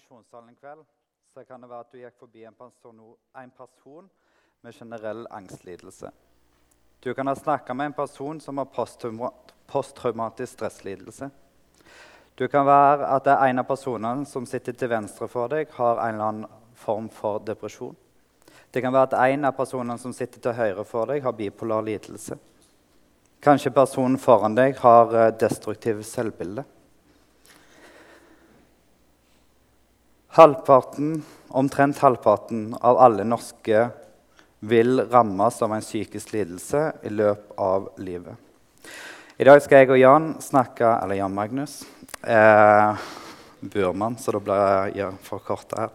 misjonssalen 0.00 0.48
en 0.48 0.56
kveld, 0.56 0.84
så 1.34 1.44
kan 1.44 1.60
det 1.60 1.68
være 1.68 1.84
at 1.84 1.92
du 1.92 1.98
gikk 2.00 2.16
forbi 2.18 2.44
en 2.48 2.56
person, 2.56 3.00
en 3.36 3.50
person 3.52 4.06
med 4.64 4.74
generell 4.74 5.26
angstlidelse. 5.30 6.10
Du 7.00 7.12
kan 7.14 7.26
ha 7.26 7.34
snakka 7.36 7.74
med 7.74 7.90
en 7.90 7.96
person 7.96 8.40
som 8.40 8.58
har 8.58 8.68
posttraumatisk 9.66 10.52
stresslidelse. 10.52 11.30
Du 12.34 12.48
kan 12.48 12.66
være 12.66 13.08
at 13.12 13.24
det 13.24 13.34
er 13.34 13.52
en 13.52 13.60
av 13.60 13.68
personene 13.68 14.26
som 14.26 14.46
sitter 14.48 14.72
til 14.72 14.88
venstre 14.88 15.28
for 15.28 15.52
deg, 15.52 15.68
har 15.76 16.00
en 16.00 16.14
eller 16.14 16.28
annen 16.28 16.46
form 16.74 17.10
for 17.12 17.42
depresjon. 17.44 17.96
Det 18.72 18.80
kan 18.80 18.94
være 18.94 19.10
at 19.10 19.34
en 19.34 19.44
av 19.44 19.56
personene 19.56 19.98
som 20.00 20.14
sitter 20.16 20.40
til 20.40 20.56
høyre 20.56 20.84
for 20.88 21.12
deg, 21.12 21.22
har 21.22 21.36
bipolar 21.36 21.84
lidelse. 21.84 22.38
Kanskje 23.44 23.72
personen 23.76 24.16
foran 24.20 24.56
deg 24.56 24.80
har 24.80 25.12
eh, 25.16 25.32
destruktiv 25.40 26.02
Halvparten, 30.40 31.22
omtrent 31.48 31.98
halvparten 31.98 32.70
av 32.80 32.96
alle 32.98 33.26
norske 33.28 33.80
vil 34.64 35.02
rammes 35.12 35.58
av 35.62 35.74
en 35.74 35.82
psykisk 35.84 36.30
lidelse 36.32 36.80
i 37.04 37.10
løpet 37.12 37.58
av 37.60 37.90
livet. 38.00 38.38
I 39.36 39.44
dag 39.44 39.60
skal 39.60 39.82
jeg 39.82 39.90
og 39.92 40.00
Jan 40.00 40.30
snakke 40.40 40.94
Eller 41.02 41.18
Jan 41.18 41.34
Magnus. 41.36 41.74
Eh, 42.24 43.02
Burman, 43.60 44.16
så 44.16 44.32
da 44.32 44.40
blir 44.46 44.94
jeg 44.96 45.18
forkorta 45.26 45.82
her. 45.82 45.92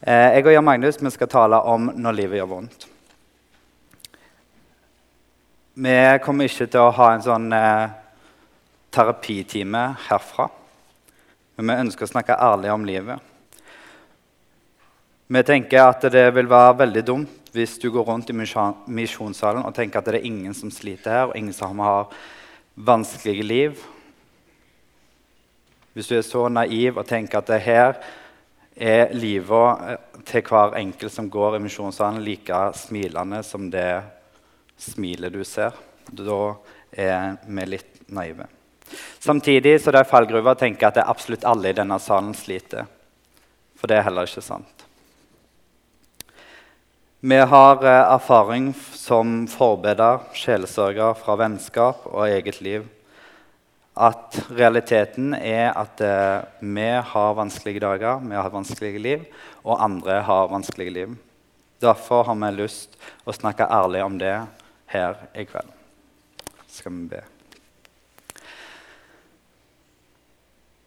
Eh, 0.00 0.34
jeg 0.34 0.48
og 0.48 0.56
Jan 0.56 0.66
Magnus 0.66 0.98
vi 0.98 1.14
skal 1.14 1.30
tale 1.30 1.62
om 1.62 1.86
når 1.94 2.18
livet 2.18 2.40
gjør 2.40 2.50
vondt. 2.56 2.88
Vi 5.78 5.96
kommer 6.26 6.50
ikke 6.50 6.66
til 6.74 6.88
å 6.88 6.90
ha 6.98 7.12
en 7.14 7.24
sånn 7.28 7.46
eh, 7.54 7.94
terapitime 8.90 9.86
herfra. 10.10 10.50
Men 11.54 11.70
vi 11.70 11.80
ønsker 11.86 12.10
å 12.10 12.14
snakke 12.16 12.42
ærlig 12.50 12.74
om 12.74 12.90
livet. 12.90 13.32
Vi 15.26 15.42
tenker 15.42 15.82
at 15.82 16.04
det 16.14 16.28
vil 16.36 16.46
være 16.46 16.78
veldig 16.84 17.02
dumt 17.02 17.48
hvis 17.56 17.78
du 17.82 17.88
går 17.90 18.04
rundt 18.06 18.28
i 18.30 18.36
misjonssalen 18.36 19.64
og 19.66 19.74
tenker 19.74 19.98
at 19.98 20.06
det 20.06 20.20
er 20.20 20.28
ingen 20.28 20.54
som 20.54 20.70
sliter 20.70 21.10
her, 21.10 21.24
og 21.30 21.38
ingen 21.38 21.54
som 21.56 21.80
har 21.82 22.12
vanskelige 22.76 23.46
liv. 23.46 23.80
Hvis 25.96 26.12
du 26.12 26.18
er 26.18 26.22
så 26.22 26.44
naiv 26.52 27.00
og 27.00 27.08
tenker 27.08 27.40
at 27.40 27.50
det 27.50 27.58
her 27.64 27.98
er 28.76 29.14
livet 29.16 29.96
til 30.28 30.44
hver 30.44 30.76
enkelt 30.76 31.12
som 31.12 31.30
går 31.32 31.56
i 31.56 31.62
misjonssalen, 31.64 32.22
like 32.22 32.60
smilende 32.76 33.42
som 33.42 33.70
det 33.72 34.04
smilet 34.78 35.32
du 35.32 35.42
ser, 35.48 35.72
da 36.12 36.40
er 36.92 37.40
vi 37.48 37.66
litt 37.72 38.04
naive. 38.12 38.46
Samtidig 39.18 39.80
så 39.80 39.90
det 39.90 40.04
er 40.04 40.12
fallgruva 40.12 40.54
å 40.54 40.60
tenke 40.60 40.86
at 40.86 41.00
det 41.00 41.02
er 41.02 41.10
absolutt 41.10 41.48
alle 41.48 41.72
i 41.72 41.80
denne 41.80 41.98
salen 41.98 42.36
sliter. 42.36 42.86
For 43.74 43.90
det 43.90 43.98
er 43.98 44.06
heller 44.06 44.28
ikke 44.28 44.44
sant. 44.44 44.75
Vi 47.20 47.36
har 47.36 47.84
eh, 47.84 48.12
erfaring 48.12 48.74
som 48.92 49.46
forbeder, 49.48 50.18
sjelesørger 50.36 51.14
fra 51.16 51.36
vennskap 51.40 52.02
og 52.10 52.26
eget 52.28 52.58
liv. 52.60 52.82
At 53.96 54.36
realiteten 54.52 55.32
er 55.32 55.70
at 55.72 56.02
eh, 56.04 56.44
vi 56.60 56.90
har 57.10 57.38
vanskelige 57.38 57.80
dager, 57.80 58.20
vi 58.20 58.36
har 58.36 58.52
vanskelige 58.52 59.00
liv, 59.00 59.22
og 59.64 59.80
andre 59.80 60.18
har 60.28 60.50
vanskelige 60.52 60.92
liv. 60.92 61.14
Derfor 61.80 62.28
har 62.28 62.36
vi 62.36 62.50
lyst 62.58 63.00
å 63.24 63.32
snakke 63.32 63.64
ærlig 63.64 64.04
om 64.04 64.20
det 64.20 64.34
her 64.92 65.16
i 65.32 65.46
kveld. 65.48 65.72
Skal 66.68 66.98
vi 66.98 67.06
be. 67.14 67.22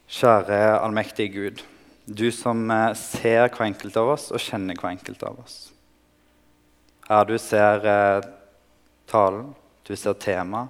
Kjære 0.05 0.61
allmektige 0.77 1.33
Gud, 1.33 1.65
du 2.05 2.29
som 2.29 2.69
eh, 2.69 2.93
ser 2.93 3.49
hver 3.49 3.65
enkelt 3.71 3.97
av 3.97 4.13
oss 4.13 4.29
og 4.29 4.45
kjenner 4.45 4.77
hver 4.77 4.93
enkelt 4.93 5.25
av 5.25 5.41
oss. 5.41 5.59
Her 7.09 7.25
du 7.25 7.37
ser 7.41 7.85
eh, 7.89 8.25
talen, 9.09 9.47
du 9.83 9.95
ser 9.97 10.13
temaet, 10.21 10.69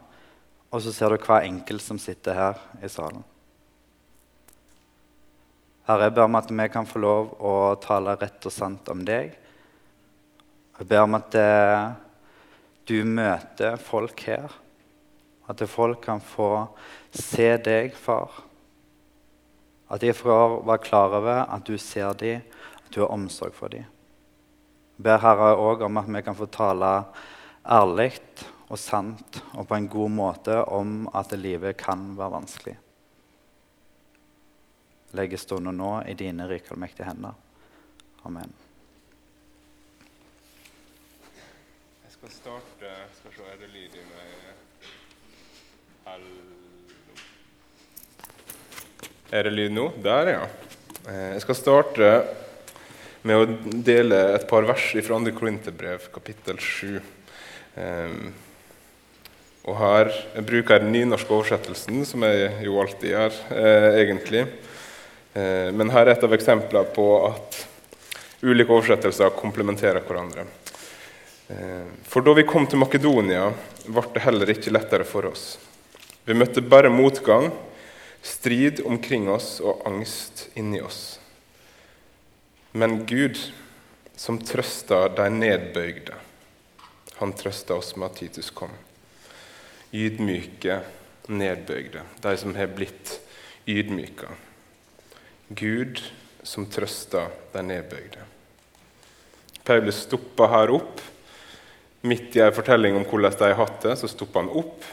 og 0.72 0.80
så 0.86 0.94
ser 0.96 1.12
du 1.12 1.26
hver 1.26 1.44
enkelt 1.44 1.84
som 1.84 2.00
sitter 2.00 2.38
her 2.38 2.62
i 2.80 2.88
salen. 2.88 3.26
Herre, 5.90 6.08
jeg 6.08 6.16
ber 6.16 6.30
om 6.30 6.38
at 6.40 6.54
vi 6.54 6.70
kan 6.72 6.88
få 6.88 7.02
lov 7.04 7.34
å 7.44 7.54
tale 7.84 8.16
rett 8.22 8.48
og 8.48 8.56
sant 8.56 8.88
om 8.94 9.04
deg. 9.04 9.36
Jeg 10.80 10.88
ber 10.88 11.04
om 11.04 11.20
at 11.20 11.36
eh, 11.36 11.92
du 12.88 13.02
møter 13.04 13.76
folk 13.82 14.24
her. 14.30 14.48
At 15.50 15.68
folk 15.68 16.06
kan 16.06 16.24
få 16.24 16.70
se 17.12 17.52
deg, 17.66 17.92
far. 18.00 18.46
At 19.92 20.06
de 20.06 20.16
får 20.16 20.60
være 20.62 20.88
klar 20.88 21.20
over 21.20 21.48
at 21.50 21.68
du 21.68 21.76
ser 21.82 22.14
dem, 22.22 22.46
at 22.86 22.94
du 22.94 23.02
har 23.04 23.12
omsorg 23.12 23.58
for 23.58 23.76
dem 23.76 23.90
ber 25.00 25.22
Herre 25.24 25.54
òg 25.56 25.86
om 25.88 26.00
at 26.02 26.10
vi 26.12 26.22
kan 26.26 26.36
få 26.36 26.50
tale 26.52 26.92
ærlig 27.64 28.12
og 28.70 28.78
sant 28.80 29.40
og 29.56 29.68
på 29.70 29.78
en 29.78 29.88
god 29.90 30.12
måte 30.12 30.58
om 30.76 31.08
at 31.16 31.32
livet 31.40 31.78
kan 31.80 32.12
være 32.18 32.36
vanskelig. 32.36 32.76
Legge 35.18 35.40
stunden 35.42 35.80
nå 35.80 35.94
i 36.06 36.14
dine 36.14 36.46
rike 36.50 36.76
og 36.76 36.82
mektige 36.84 37.08
hender. 37.08 37.34
Amen. 38.28 38.52
Jeg 42.04 42.12
skal 42.14 42.36
starte 42.36 42.92
Skal 43.16 43.32
se, 43.38 43.46
er 43.48 43.58
det 43.62 43.70
lyd 43.72 43.96
i 43.96 44.04
meg? 44.04 44.58
Hallo 46.04 46.36
Er 49.32 49.48
det 49.48 49.54
lyd 49.54 49.72
nå? 49.72 49.88
Der, 50.04 50.34
ja. 50.34 50.44
Eh, 51.08 51.30
jeg 51.38 51.42
skal 51.46 51.56
starte 51.56 52.12
med 53.28 53.36
å 53.36 53.74
dele 53.86 54.20
et 54.36 54.46
par 54.50 54.68
vers 54.68 54.92
fra 54.94 55.18
2. 55.20 55.34
Korinterbrev, 55.36 56.06
kapittel 56.14 56.60
7. 56.64 57.00
Um, 57.80 58.30
og 59.70 59.78
her 59.78 60.10
jeg 60.10 60.46
bruker 60.48 60.76
jeg 60.76 60.86
den 60.86 60.94
nynorske 60.96 61.36
oversettelsen, 61.36 62.02
som 62.08 62.24
jeg 62.26 62.50
jo 62.66 62.80
alltid 62.82 63.12
gjør, 63.12 63.36
eh, 63.54 63.90
egentlig. 64.02 64.46
Eh, 65.36 65.70
men 65.76 65.92
her 65.94 66.08
er 66.08 66.16
et 66.16 66.24
av 66.24 66.34
eksemplene 66.34 66.90
på 66.96 67.06
at 67.28 67.60
ulike 68.42 68.74
oversettelser 68.74 69.36
komplementerer 69.38 70.02
hverandre. 70.02 70.48
Eh, 71.50 71.86
for 72.08 72.26
da 72.26 72.34
vi 72.34 72.48
kom 72.48 72.66
til 72.68 72.80
Makedonia, 72.80 73.52
ble 73.86 74.06
det 74.14 74.24
heller 74.24 74.48
ikke 74.56 74.74
lettere 74.74 75.06
for 75.06 75.30
oss. 75.30 75.58
Vi 76.26 76.34
møtte 76.34 76.62
bare 76.62 76.90
motgang, 76.90 77.52
strid 78.24 78.82
omkring 78.86 79.30
oss 79.30 79.60
og 79.62 79.84
angst 79.86 80.48
inni 80.56 80.82
oss. 80.82 81.19
Men 82.72 83.06
Gud, 83.06 83.40
som 84.16 84.38
trøsta 84.46 85.08
de 85.18 85.26
nedbøygde, 85.34 86.14
han 87.18 87.34
trøsta 87.34 87.76
oss 87.80 87.96
med 87.98 88.12
at 88.12 88.20
Titus 88.22 88.52
kom. 88.54 88.72
Ydmyke, 89.90 90.78
nedbøygde, 91.34 92.04
de 92.22 92.34
som 92.38 92.54
har 92.56 92.70
blitt 92.74 93.16
ydmyka. 93.70 94.30
Gud 95.50 96.04
som 96.46 96.68
trøsta 96.70 97.26
de 97.56 97.64
nedbøygde. 97.66 98.22
Paulus 99.66 100.04
stoppa 100.06 100.48
her 100.54 100.72
opp. 100.74 101.02
Midt 102.06 102.38
i 102.38 102.42
en 102.46 102.56
fortelling 102.56 102.96
om 102.96 103.04
hvordan 103.06 103.34
de 103.34 103.50
har 103.50 103.58
hatt 103.60 103.82
det, 103.84 103.98
så 104.00 104.08
stopper 104.08 104.46
han 104.46 104.54
opp. 104.62 104.86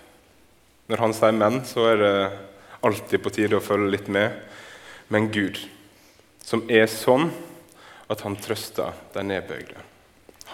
Når 0.89 1.03
han 1.03 1.15
sier 1.15 1.33
'men', 1.33 1.65
så 1.65 1.93
er 1.93 1.97
det 1.97 2.39
alltid 2.83 3.23
på 3.23 3.31
tide 3.31 3.57
å 3.57 3.61
følge 3.61 3.91
litt 3.91 4.09
med. 4.09 4.33
Men 5.09 5.29
Gud, 5.31 5.59
som 6.43 6.65
er 6.71 6.87
sånn 6.87 7.31
at 8.13 8.23
han 8.23 8.37
trøsta 8.39 8.93
de 9.15 9.25
nedbøyde. 9.27 9.81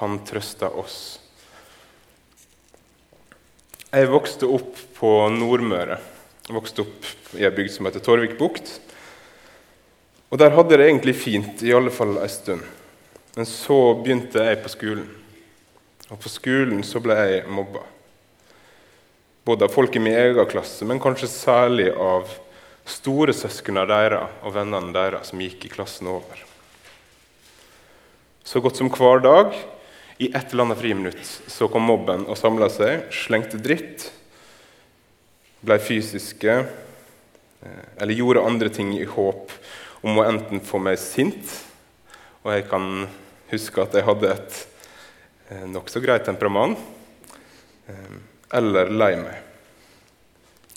Han 0.01 0.21
trøsta 0.27 0.71
oss. 0.81 1.19
Jeg 3.93 4.09
vokste 4.09 4.49
opp 4.49 4.79
på 4.97 5.11
Nordmøre. 5.35 5.99
Jeg 6.47 6.57
vokste 6.57 6.85
opp 6.87 7.09
i 7.37 7.45
ei 7.45 7.53
bygd 7.53 7.75
som 7.75 7.89
heter 7.89 8.03
Torvik 8.05 8.39
bukt. 8.41 8.79
Og 10.33 10.39
Der 10.41 10.55
hadde 10.57 10.73
jeg 10.73 10.81
det 10.81 10.87
egentlig 10.89 11.17
fint, 11.17 11.63
i 11.63 11.75
alle 11.77 11.93
fall 11.93 12.17
en 12.17 12.29
stund. 12.33 12.63
Men 13.37 13.49
så 13.49 13.95
begynte 14.01 14.45
jeg 14.47 14.63
på 14.63 14.73
skolen. 14.73 15.11
Og 16.09 16.21
på 16.21 16.33
skolen 16.33 16.81
så 16.85 17.01
ble 17.05 17.17
jeg 17.21 17.45
mobba. 17.53 17.85
Både 19.45 19.67
av 19.67 19.75
folk 19.75 19.97
i 19.97 20.01
min 20.01 20.17
egen 20.17 20.49
klasse, 20.49 20.87
men 20.89 21.01
kanskje 21.03 21.29
særlig 21.29 21.91
av 21.93 22.33
storesøsknene 22.89 23.85
deres 23.91 24.41
og 24.43 24.57
vennene 24.57 24.95
deres 24.95 25.33
som 25.33 25.41
gikk 25.43 25.67
i 25.67 25.73
klassen 25.73 26.09
over. 26.13 26.52
Så 28.45 28.61
godt 28.61 28.79
som 28.79 28.91
hver 28.91 29.23
dag 29.23 29.55
i 30.23 30.29
et 30.31 30.53
eller 30.53 30.67
annet 30.67 30.81
friminutt 30.81 31.31
så 31.51 31.69
kom 31.71 31.87
mobben 31.87 32.27
og 32.27 32.39
samla 32.39 32.69
seg, 32.73 33.07
slengte 33.15 33.61
dritt, 33.63 34.09
ble 35.63 35.79
fysiske 35.83 36.57
eh, 36.63 37.85
eller 38.03 38.19
gjorde 38.19 38.43
andre 38.47 38.71
ting 38.75 38.91
i 38.99 39.07
håp 39.07 39.55
om 40.03 40.19
å 40.19 40.27
enten 40.27 40.63
få 40.67 40.81
meg 40.83 40.99
sint 40.99 41.53
Og 42.43 42.51
jeg 42.51 42.65
kan 42.67 43.07
huske 43.53 43.85
at 43.85 43.95
jeg 43.95 44.07
hadde 44.09 44.33
et 44.33 44.57
eh, 45.53 45.67
nokså 45.71 46.03
greit 46.03 46.25
temperament. 46.27 46.81
Eh, 47.87 48.17
eller 48.59 48.91
lei 48.91 49.13
meg. 49.21 49.39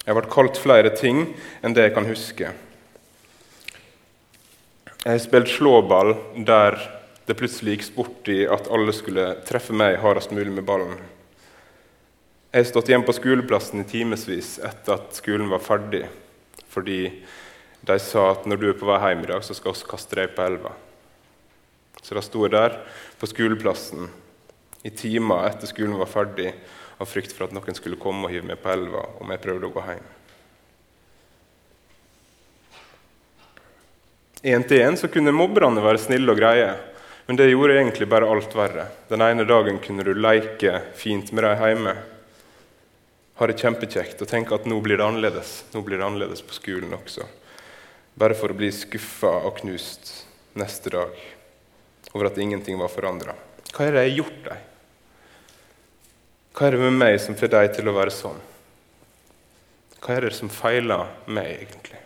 Jeg 0.06 0.14
ble 0.14 0.30
kalt 0.30 0.60
flere 0.62 0.92
ting 0.94 1.24
enn 1.66 1.74
det 1.74 1.88
jeg 1.88 1.96
kan 1.96 2.06
huske. 2.06 2.52
Jeg 5.02 5.10
har 5.10 5.24
spilt 5.24 5.50
slåball 5.50 6.14
der 6.46 6.78
det 7.26 7.38
plutselig 7.38 7.76
gikk 7.76 7.86
sport 7.88 8.30
i 8.30 8.44
at 8.50 8.70
alle 8.74 8.94
skulle 8.94 9.32
treffe 9.48 9.74
meg 9.74 9.98
hardest 10.04 10.34
mulig 10.36 10.54
med 10.54 10.66
ballen. 10.68 10.98
Jeg 12.54 12.64
har 12.64 12.70
stått 12.70 12.92
hjemme 12.92 13.08
på 13.08 13.16
skoleplassen 13.18 13.82
i 13.82 13.88
timevis 13.90 14.56
etter 14.64 14.96
at 15.00 15.18
skolen 15.18 15.50
var 15.52 15.64
ferdig, 15.66 16.06
fordi 16.72 17.00
de 17.86 17.98
sa 18.02 18.30
at 18.32 18.46
når 18.48 18.62
du 18.62 18.68
er 18.70 18.78
på 18.80 18.88
vei 18.88 19.02
hjem 19.02 19.26
i 19.26 19.32
dag, 19.34 19.44
så 19.44 19.58
skal 19.58 19.76
vi 19.76 19.90
kaste 19.90 20.20
deg 20.22 20.32
på 20.38 20.46
elva. 20.46 20.72
Så 22.06 22.16
da 22.16 22.22
sto 22.24 22.46
jeg 22.46 22.54
der 22.54 22.78
på 23.20 23.30
skoleplassen 23.30 24.08
i 24.86 24.94
timer 24.94 25.50
etter 25.50 25.70
skolen 25.70 25.98
var 25.98 26.10
ferdig, 26.12 26.54
av 26.96 27.10
frykt 27.12 27.34
for 27.36 27.48
at 27.48 27.52
noen 27.52 27.76
skulle 27.76 28.00
komme 28.00 28.24
og 28.28 28.32
hive 28.32 28.48
meg 28.48 28.62
på 28.64 28.72
elva 28.72 29.02
om 29.20 29.34
jeg 29.34 29.42
prøvde 29.44 29.68
å 29.68 29.74
gå 29.74 29.82
hjem. 29.90 30.06
Én 34.46 34.64
til 34.70 34.84
én 34.86 34.96
kunne 35.10 35.34
mobberne 35.34 35.82
være 35.84 36.00
snille 36.06 36.32
og 36.32 36.40
greie, 36.40 36.70
men 37.26 37.40
det 37.40 37.48
gjorde 37.50 37.78
egentlig 37.80 38.08
bare 38.10 38.28
alt 38.30 38.54
verre. 38.56 38.88
Den 39.10 39.24
ene 39.26 39.46
dagen 39.50 39.80
kunne 39.82 40.04
du 40.06 40.14
leke 40.14 40.82
fint 40.98 41.32
med 41.32 41.44
dem 41.48 41.64
hjemme, 41.64 41.96
ha 43.36 43.48
det 43.50 43.58
kjempekjekt 43.60 44.22
og 44.24 44.30
tenke 44.32 44.56
at 44.56 44.68
nå 44.70 44.78
blir 44.84 45.00
det 45.00 45.08
annerledes. 45.08 45.66
Nå 45.74 45.82
blir 45.84 46.00
det 46.00 46.06
annerledes 46.06 46.44
på 46.46 46.56
skolen 46.56 46.94
også. 46.96 47.26
Bare 48.16 48.38
for 48.38 48.54
å 48.54 48.56
bli 48.56 48.70
skuffa 48.72 49.34
og 49.44 49.58
knust 49.60 50.14
neste 50.56 50.94
dag 50.94 51.18
over 52.14 52.30
at 52.30 52.40
ingenting 52.40 52.80
var 52.80 52.94
forandra. 52.94 53.36
Hva 53.76 53.90
er 53.90 53.98
det 53.98 54.06
jeg 54.06 54.14
har 54.14 54.20
gjort 54.22 54.42
deg? 54.46 54.72
Hva 56.56 56.68
er 56.68 56.78
det 56.78 56.86
med 56.86 57.00
meg 57.02 57.18
som 57.20 57.36
får 57.36 57.52
deg 57.52 57.74
til 57.76 57.92
å 57.92 57.98
være 57.98 58.16
sånn? 58.16 58.40
Hva 60.00 60.16
er 60.16 60.30
det 60.30 60.36
som 60.38 60.52
feiler 60.54 61.10
meg, 61.28 61.50
egentlig? 61.66 62.05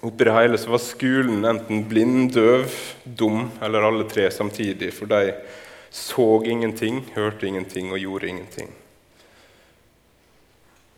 Oppi 0.00 0.24
det 0.26 0.34
hele 0.34 0.58
så 0.58 0.72
var 0.72 0.82
skolen 0.82 1.44
enten 1.46 1.84
blind, 1.88 2.32
døv, 2.34 2.72
dum 3.04 3.50
eller 3.62 3.86
alle 3.86 4.08
tre 4.10 4.26
samtidig, 4.30 4.90
for 4.96 5.10
de 5.10 5.32
så 5.94 6.26
ingenting, 6.44 7.04
hørte 7.14 7.46
ingenting 7.46 7.92
og 7.92 8.02
gjorde 8.02 8.28
ingenting. 8.28 8.72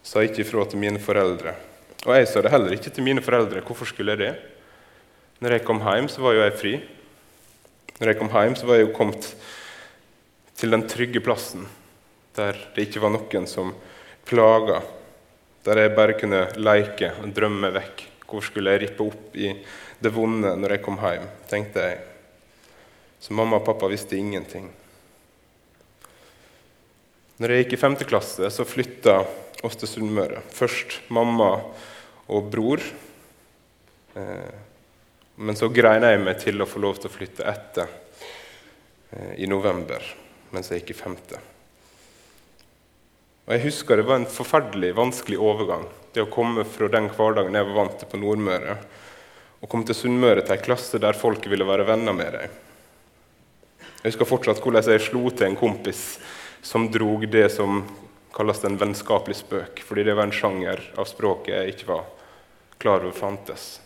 Sa 0.06 0.22
ikke 0.24 0.44
ifra 0.44 0.64
til 0.70 0.80
mine 0.80 1.02
foreldre. 1.02 1.52
Og 2.06 2.14
jeg 2.16 2.28
sa 2.30 2.42
det 2.42 2.52
heller 2.54 2.72
ikke 2.76 2.92
til 2.94 3.04
mine 3.04 3.22
foreldre. 3.22 3.60
Hvorfor 3.66 3.88
skulle 3.90 4.14
jeg 4.14 4.22
det? 4.22 4.34
Når 5.42 5.56
jeg 5.56 5.66
kom 5.66 5.82
hjem, 5.84 6.08
så 6.08 6.22
var 6.24 6.36
jo 6.36 6.44
jeg 6.44 6.58
fri. 6.60 6.74
Når 7.98 8.12
jeg 8.12 8.18
kom 8.20 8.30
hjem, 8.32 8.56
så 8.56 8.68
var 8.68 8.78
jeg 8.78 8.86
jo 8.86 8.94
kommet 8.96 9.28
til 10.56 10.72
den 10.72 10.86
trygge 10.88 11.20
plassen 11.20 11.66
der 12.36 12.56
det 12.74 12.88
ikke 12.88 13.00
var 13.00 13.14
noen 13.14 13.46
som 13.48 13.72
plaga, 14.28 14.82
der 15.64 15.80
jeg 15.80 15.94
bare 15.96 16.16
kunne 16.20 16.42
leke 16.60 17.14
og 17.22 17.32
drømme 17.36 17.72
vekk. 17.72 18.04
Hvor 18.26 18.42
skulle 18.44 18.74
jeg 18.74 18.82
rippe 18.84 19.06
opp 19.06 19.36
i 19.38 19.52
det 20.02 20.12
vonde 20.12 20.52
når 20.58 20.76
jeg 20.76 20.84
kom 20.84 20.98
hjem, 21.00 21.28
tenkte 21.50 21.84
jeg. 21.86 22.00
Så 23.22 23.34
mamma 23.34 23.60
og 23.60 23.66
pappa 23.66 23.88
visste 23.90 24.18
ingenting. 24.18 24.68
Når 27.36 27.52
jeg 27.52 27.64
gikk 27.64 27.76
i 27.76 27.80
femte 27.80 28.06
klasse, 28.08 28.48
så 28.50 28.64
flytta 28.64 29.18
oss 29.66 29.76
til 29.80 29.90
Sunnmøre. 29.90 30.42
Først 30.52 31.00
mamma 31.12 31.50
og 32.32 32.50
bror. 32.52 32.82
Eh, 34.16 34.54
men 35.36 35.58
så 35.58 35.68
greina 35.68 36.14
jeg 36.14 36.22
meg 36.24 36.38
til 36.40 36.62
å 36.62 36.68
få 36.68 36.80
lov 36.80 37.00
til 37.00 37.10
å 37.10 37.16
flytte 37.16 37.44
etter 37.50 37.90
eh, 39.12 39.34
i 39.44 39.50
november 39.50 40.04
mens 40.54 40.70
jeg 40.70 40.80
gikk 40.80 40.94
i 40.94 40.98
femte. 41.02 41.40
Og 43.46 43.54
Jeg 43.54 43.62
husker 43.68 44.00
det 44.00 44.08
var 44.08 44.18
en 44.18 44.26
forferdelig 44.26 44.88
vanskelig 44.98 45.36
overgang. 45.38 45.84
Det 46.10 46.24
å 46.24 46.30
komme 46.32 46.64
fra 46.66 46.88
den 46.90 47.06
hverdagen 47.14 47.54
jeg 47.54 47.68
var 47.68 47.76
vant 47.76 47.94
til 48.00 48.08
på 48.10 48.18
Nordmøre, 48.18 48.74
og 49.62 49.70
komme 49.70 49.86
til 49.86 49.94
Sunnmøre 49.94 50.42
til 50.42 50.56
ei 50.56 50.64
klasse 50.64 50.98
der 50.98 51.14
folk 51.14 51.46
ville 51.46 51.66
være 51.68 51.86
venner 51.86 52.16
med 52.16 52.34
deg. 52.34 52.56
Jeg 54.02 54.10
husker 54.10 54.28
fortsatt 54.28 54.58
hvordan 54.64 54.90
jeg 54.90 55.06
slo 55.06 55.30
til 55.30 55.46
en 55.46 55.58
kompis 55.58 56.02
som 56.66 56.88
drog 56.90 57.28
det 57.30 57.46
som 57.54 57.84
kalles 58.34 58.64
en 58.66 58.80
vennskapelig 58.82 59.38
spøk, 59.38 59.80
fordi 59.86 60.08
det 60.10 60.18
var 60.18 60.26
en 60.26 60.34
sjanger 60.34 60.82
av 60.98 61.06
språket 61.06 61.54
jeg 61.54 61.76
ikke 61.76 61.90
var 61.94 62.04
klar 62.82 63.06
over 63.06 63.14
fantes. 63.16 63.78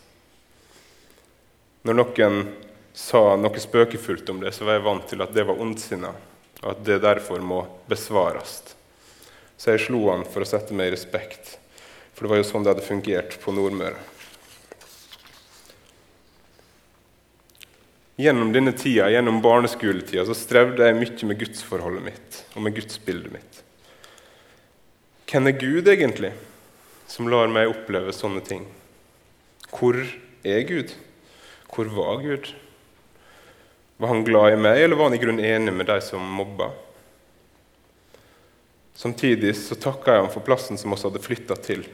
Når 1.84 2.00
noen 2.00 2.42
sa 2.96 3.36
noe 3.36 3.60
spøkefullt 3.60 4.32
om 4.32 4.40
det, 4.40 4.56
så 4.56 4.64
var 4.64 4.78
jeg 4.78 4.88
vant 4.88 5.08
til 5.12 5.22
at 5.24 5.36
det 5.36 5.44
var 5.48 5.60
ondsinna 5.60 6.16
og 6.60 6.68
at 6.74 6.84
det 6.84 7.00
derfor 7.04 7.40
må 7.44 7.62
besvares. 7.88 8.60
Så 9.60 9.74
jeg 9.74 9.82
slo 9.90 10.06
han 10.08 10.22
for 10.24 10.40
å 10.40 10.48
sette 10.48 10.72
meg 10.72 10.88
i 10.88 10.94
respekt, 10.94 11.58
for 12.16 12.24
det 12.24 12.32
var 12.32 12.40
jo 12.40 12.46
sånn 12.48 12.64
det 12.64 12.72
hadde 12.72 12.86
fungert 12.86 13.36
på 13.42 13.52
Nordmøre. 13.52 13.98
Gjennom 18.20 18.54
denne 18.56 18.72
tida, 18.76 19.10
gjennom 19.12 19.42
barneskoletida 19.44 20.24
så 20.28 20.36
strevde 20.36 20.88
jeg 20.88 20.96
mye 20.96 21.28
med 21.28 21.40
gudsforholdet 21.44 22.06
mitt 22.08 22.40
og 22.54 22.64
med 22.64 22.76
gudsbildet 22.76 23.36
mitt. 23.36 23.60
Hvem 25.28 25.52
er 25.52 25.60
Gud 25.60 25.92
egentlig, 25.92 26.32
som 27.08 27.28
lar 27.32 27.52
meg 27.52 27.68
oppleve 27.70 28.16
sånne 28.16 28.40
ting? 28.44 28.64
Hvor 29.70 29.96
er 30.00 30.66
Gud? 30.68 30.92
Hvor 31.70 31.88
var 32.00 32.20
Gud? 32.24 32.54
Var 34.00 34.08
han 34.16 34.24
glad 34.24 34.56
i 34.56 34.60
meg, 34.68 34.80
eller 34.80 34.96
var 34.96 35.10
han 35.10 35.20
i 35.20 35.22
grunnen 35.22 35.44
enig 35.44 35.76
med 35.76 35.88
de 35.92 36.00
som 36.04 36.24
mobba? 36.24 36.72
Samtidig 39.00 39.54
så 39.56 39.78
takka 39.80 40.12
jeg 40.12 40.24
ham 40.26 40.32
for 40.32 40.44
plassen 40.44 40.76
som 40.76 40.92
vi 40.92 40.98
hadde 41.00 41.22
flytta 41.24 41.56
til. 41.64 41.86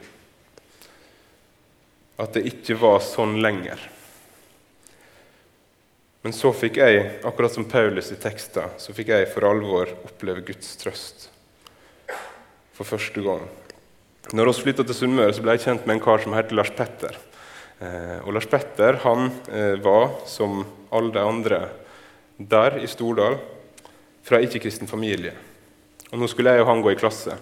At 2.19 2.35
det 2.35 2.49
ikke 2.51 2.75
var 2.81 2.99
sånn 3.05 3.37
lenger. 3.45 3.79
Men 6.25 6.35
så 6.35 6.51
fikk 6.51 6.81
jeg, 6.81 7.05
akkurat 7.29 7.55
som 7.55 7.69
Paulus 7.71 8.11
i 8.11 8.19
teksten, 8.19 8.75
så 8.83 8.97
fikk 8.97 9.13
jeg 9.15 9.31
for 9.31 9.47
alvor 9.47 9.93
oppleve 10.09 10.43
Guds 10.49 10.75
trøst. 10.81 11.29
For 12.75 12.89
første 12.89 13.23
gang. 13.23 13.47
Når 14.35 14.51
vi 14.51 14.59
flytta 14.65 14.83
til 14.83 14.99
Sunnmøre, 15.05 15.37
så 15.37 15.47
ble 15.47 15.55
jeg 15.55 15.69
kjent 15.69 15.87
med 15.87 16.01
en 16.01 16.05
kar 16.09 16.25
som 16.25 16.35
het 16.35 16.51
Lars 16.51 16.75
Petter. 16.75 17.15
Eh, 17.79 18.19
og 18.25 18.35
Lars 18.35 18.51
Petter 18.51 18.99
han 19.07 19.29
eh, 19.47 19.77
var, 19.79 20.25
som 20.27 20.65
alle 20.91 21.15
de 21.15 21.23
andre 21.23 21.67
der 22.37 22.83
i 22.83 22.91
Stordal 22.91 23.39
fra 24.27 24.43
ikke-kristen 24.43 24.91
familie. 24.91 25.37
Og 26.13 26.21
Nå 26.21 26.29
skulle 26.31 26.55
jeg 26.55 26.63
og 26.63 26.71
han 26.71 26.83
gå 26.85 26.93
i 26.93 26.99
klasse. 26.99 27.35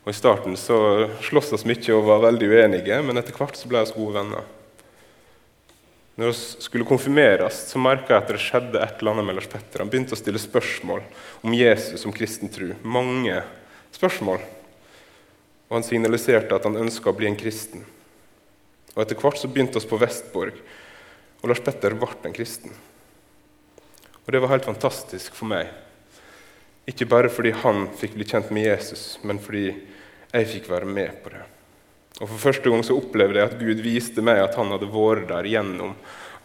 Og 0.00 0.12
I 0.12 0.16
starten 0.16 0.56
så 0.56 0.78
sloss 1.26 1.52
vi 1.52 1.74
mye 1.74 1.96
og 1.96 2.06
var 2.08 2.24
veldig 2.24 2.48
uenige, 2.48 3.02
men 3.04 3.20
etter 3.20 3.36
hvert 3.36 3.58
så 3.58 3.68
ble 3.68 3.82
vi 3.84 3.96
gode 3.98 4.16
venner. 4.16 4.48
Når 6.20 6.32
vi 6.32 6.64
skulle 6.64 6.88
konfirmeres, 6.88 7.62
så 7.70 7.80
merka 7.80 8.14
jeg 8.14 8.22
at 8.22 8.32
det 8.32 8.40
skjedde 8.42 8.80
et 8.80 9.00
eller 9.00 9.14
annet 9.14 9.28
med 9.28 9.36
Lars 9.38 9.48
Petter. 9.48 9.80
Han 9.80 9.92
begynte 9.92 10.16
å 10.16 10.20
stille 10.20 10.40
spørsmål 10.40 11.04
om 11.46 11.54
Jesus 11.56 12.02
som 12.02 12.12
kristen 12.12 12.52
tro. 12.52 12.72
Mange 12.84 13.38
spørsmål. 13.94 14.42
Og 15.70 15.78
han 15.78 15.86
signaliserte 15.86 16.56
at 16.56 16.66
han 16.68 16.80
ønska 16.80 17.12
å 17.12 17.16
bli 17.16 17.28
en 17.30 17.38
kristen. 17.40 17.84
Og 18.96 19.04
Etter 19.04 19.20
hvert 19.20 19.38
så 19.40 19.48
begynte 19.48 19.80
vi 19.80 19.88
på 19.88 20.00
Vestborg, 20.00 20.56
og 21.40 21.48
Lars 21.48 21.62
Petter 21.64 21.94
ble 21.96 22.10
en 22.26 22.36
kristen. 22.36 22.74
Og 24.26 24.34
det 24.34 24.42
var 24.42 24.52
helt 24.52 24.68
fantastisk 24.68 25.36
for 25.36 25.48
meg. 25.48 25.70
Ikke 26.90 27.06
bare 27.06 27.30
fordi 27.30 27.52
han 27.62 27.86
fikk 27.94 28.16
bli 28.18 28.26
kjent 28.26 28.50
med 28.54 28.66
Jesus, 28.66 29.04
men 29.22 29.38
fordi 29.42 29.68
jeg 29.70 30.48
fikk 30.50 30.70
være 30.70 30.88
med 30.90 31.22
på 31.22 31.32
det. 31.34 31.44
Og 32.20 32.26
For 32.26 32.42
første 32.50 32.72
gang 32.72 32.82
så 32.84 32.96
opplevde 32.98 33.38
jeg 33.40 33.48
at 33.48 33.60
Gud 33.60 33.84
viste 33.84 34.24
meg 34.24 34.42
at 34.42 34.56
han 34.58 34.72
hadde 34.74 34.90
vært 34.92 35.28
der 35.30 35.48
gjennom 35.48 35.94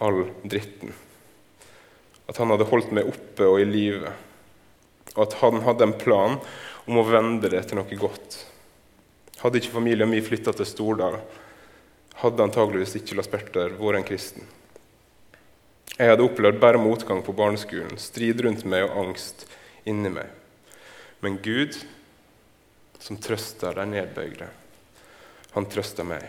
all 0.04 0.22
dritten. 0.44 0.94
At 2.30 2.40
han 2.42 2.54
hadde 2.54 2.68
holdt 2.70 2.94
meg 2.96 3.10
oppe 3.10 3.48
og 3.50 3.60
i 3.62 3.68
live. 3.68 4.14
Og 5.16 5.24
at 5.26 5.36
han 5.42 5.62
hadde 5.66 5.88
en 5.90 5.98
plan 6.00 6.38
om 6.86 7.02
å 7.02 7.08
vende 7.08 7.50
det 7.52 7.64
til 7.68 7.80
noe 7.80 8.00
godt. 8.00 8.40
Hadde 9.42 9.60
ikke 9.60 9.76
familien 9.76 10.10
min 10.10 10.24
flytta 10.26 10.54
til 10.56 10.70
Stordal, 10.70 11.20
hadde 12.22 12.46
antageligvis 12.46 12.96
ikke 13.02 13.18
Lars 13.18 13.30
Berter 13.30 13.76
vært 13.76 14.00
en 14.00 14.08
kristen. 14.08 14.48
Jeg 15.96 16.12
hadde 16.12 16.26
opplevd 16.26 16.60
bare 16.60 16.80
motgang 16.82 17.22
på 17.24 17.36
barneskolen, 17.36 18.00
strid 18.00 18.42
rundt 18.44 18.66
meg 18.68 18.88
og 18.88 18.98
angst 19.04 19.46
inni 19.90 20.12
meg. 20.14 20.30
Men 21.24 21.40
Gud, 21.44 21.78
som 23.00 23.18
trøster 23.22 23.78
de 23.78 23.86
nedbøyde, 23.90 24.50
han 25.56 25.70
trøster 25.72 26.08
meg. 26.08 26.26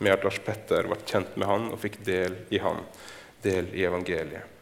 Med 0.00 0.14
at 0.14 0.24
Lars 0.24 0.40
Petter 0.40 0.88
ble 0.88 0.96
kjent 1.04 1.36
med 1.36 1.50
han 1.50 1.68
og 1.74 1.82
fikk 1.82 2.00
del 2.06 2.38
i 2.54 2.62
han, 2.62 2.80
del 3.44 3.68
i 3.76 3.84
evangeliet. 3.84 4.56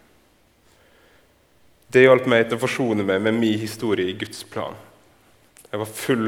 Det 1.88 2.02
hjalp 2.04 2.26
meg 2.28 2.48
til 2.48 2.58
å 2.58 2.60
forsone 2.60 3.06
meg 3.06 3.22
med 3.24 3.38
min 3.38 3.60
historie 3.62 4.10
i 4.10 4.16
Guds 4.18 4.42
plan. 4.44 4.74
Jeg 5.70 5.80
var 5.80 5.88
full 5.88 6.26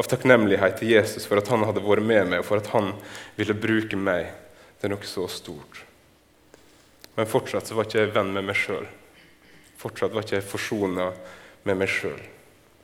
av 0.00 0.08
takknemlighet 0.08 0.80
til 0.80 0.92
Jesus 0.94 1.24
for 1.28 1.40
at 1.40 1.48
han 1.52 1.64
hadde 1.64 1.84
vært 1.84 2.04
med 2.04 2.28
meg, 2.32 2.42
og 2.42 2.48
for 2.48 2.60
at 2.60 2.68
han 2.74 2.94
ville 3.36 3.56
bruke 3.56 3.96
meg 3.96 4.32
til 4.80 4.92
noe 4.92 5.08
så 5.08 5.26
stort. 5.32 5.82
Men 7.16 7.28
fortsatt 7.28 7.68
så 7.68 7.76
var 7.76 7.88
ikke 7.88 8.02
jeg 8.02 8.14
venn 8.14 8.34
med 8.36 8.46
meg 8.48 8.56
sjøl. 8.56 8.86
Fortsatt 9.78 10.14
var 10.14 10.26
ikke 10.26 10.40
jeg 10.40 10.48
forsona 10.48 11.12
med 11.68 11.78
meg 11.78 11.90
sjøl. 11.92 12.18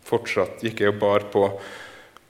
Fortsatt 0.04 0.62
gikk 0.62 0.84
jeg 0.84 0.92
og 0.94 1.00
bar 1.00 1.26
på 1.32 1.48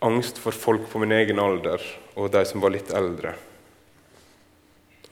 angst 0.04 0.38
for 0.40 0.56
folk 0.56 0.86
på 0.90 1.00
min 1.02 1.12
egen 1.16 1.40
alder 1.42 1.82
og 2.14 2.30
de 2.32 2.44
som 2.48 2.62
var 2.62 2.72
litt 2.74 2.92
eldre. 2.94 3.34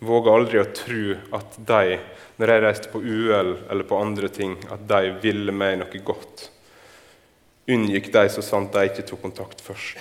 våga 0.02 0.32
aldri 0.34 0.58
å 0.58 0.70
tro 0.74 1.14
at 1.38 1.58
de, 1.66 1.98
når 2.36 2.50
jeg 2.50 2.62
reiste 2.64 2.88
på 2.90 2.98
UL 2.98 3.52
eller 3.70 3.86
på 3.86 3.98
andre 4.02 4.28
ting, 4.28 4.56
at 4.66 4.82
de 4.88 5.12
ville 5.22 5.52
meg 5.54 5.78
noe 5.78 6.00
godt. 6.02 6.48
Unngikk 7.70 8.10
de 8.12 8.24
så 8.34 8.42
sant 8.42 8.72
de 8.74 8.88
ikke 8.88 9.04
tok 9.06 9.22
kontakt 9.22 9.62
først. 9.62 10.00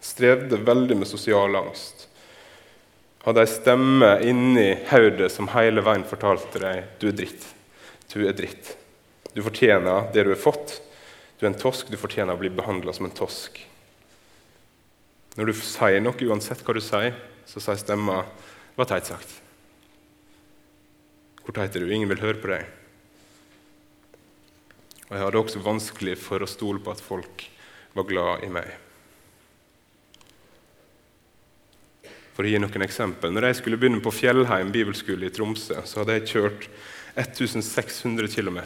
Strevde 0.00 0.56
veldig 0.64 0.96
med 0.96 1.08
sosial 1.08 1.56
angst. 1.60 2.06
Hadde 3.24 3.44
ei 3.44 3.52
stemme 3.52 4.10
inni 4.24 4.70
hodet 4.88 5.30
som 5.32 5.48
hele 5.52 5.84
veien 5.84 6.04
fortalte 6.08 6.60
deg 6.60 6.88
du 7.00 7.10
er 7.10 7.20
dritt. 7.20 7.53
Du 8.12 8.20
er 8.26 8.36
dritt. 8.36 8.76
Du 9.34 9.42
fortjener 9.42 10.10
det 10.14 10.24
du 10.26 10.32
har 10.34 10.40
fått. 10.40 10.80
Du 11.38 11.46
er 11.46 11.52
en 11.52 11.58
tosk, 11.58 11.90
du 11.90 11.98
fortjener 11.98 12.36
å 12.36 12.40
bli 12.40 12.52
behandla 12.54 12.92
som 12.94 13.08
en 13.08 13.16
tosk. 13.16 13.58
Når 15.34 15.50
du 15.50 15.54
sier 15.58 16.02
noe, 16.02 16.28
uansett 16.28 16.62
hva 16.62 16.76
du 16.76 16.82
sier, 16.84 17.16
så 17.46 17.60
sier 17.60 17.80
stemma 17.80 18.24
'Hva 18.74 18.86
teit 18.86 19.06
sagt?' 19.06 19.40
Hvor 21.44 21.52
teit 21.52 21.76
er 21.76 21.80
du? 21.80 21.92
Ingen 21.92 22.08
vil 22.08 22.22
høre 22.22 22.40
på 22.40 22.48
deg. 22.48 22.64
Og 25.10 25.12
Jeg 25.12 25.24
hadde 25.24 25.38
også 25.38 25.60
vanskelig 25.60 26.16
for 26.18 26.40
å 26.40 26.48
stole 26.48 26.80
på 26.80 26.90
at 26.90 27.00
folk 27.04 27.44
var 27.94 28.08
glad 28.08 28.44
i 28.44 28.48
meg. 28.48 28.70
For 32.34 32.42
å 32.42 32.50
gi 32.50 32.58
noen 32.58 32.82
eksempel. 32.82 33.30
Når 33.30 33.46
jeg 33.46 33.56
skulle 33.60 33.76
begynne 33.76 34.02
på 34.02 34.14
Fjellheim 34.14 34.72
bibelskole 34.72 35.28
i 35.28 35.34
Tromsø, 35.34 35.82
så 35.84 36.00
hadde 36.00 36.16
jeg 36.18 36.32
kjørt 36.32 36.68
1600 37.14 38.28
km. 38.28 38.60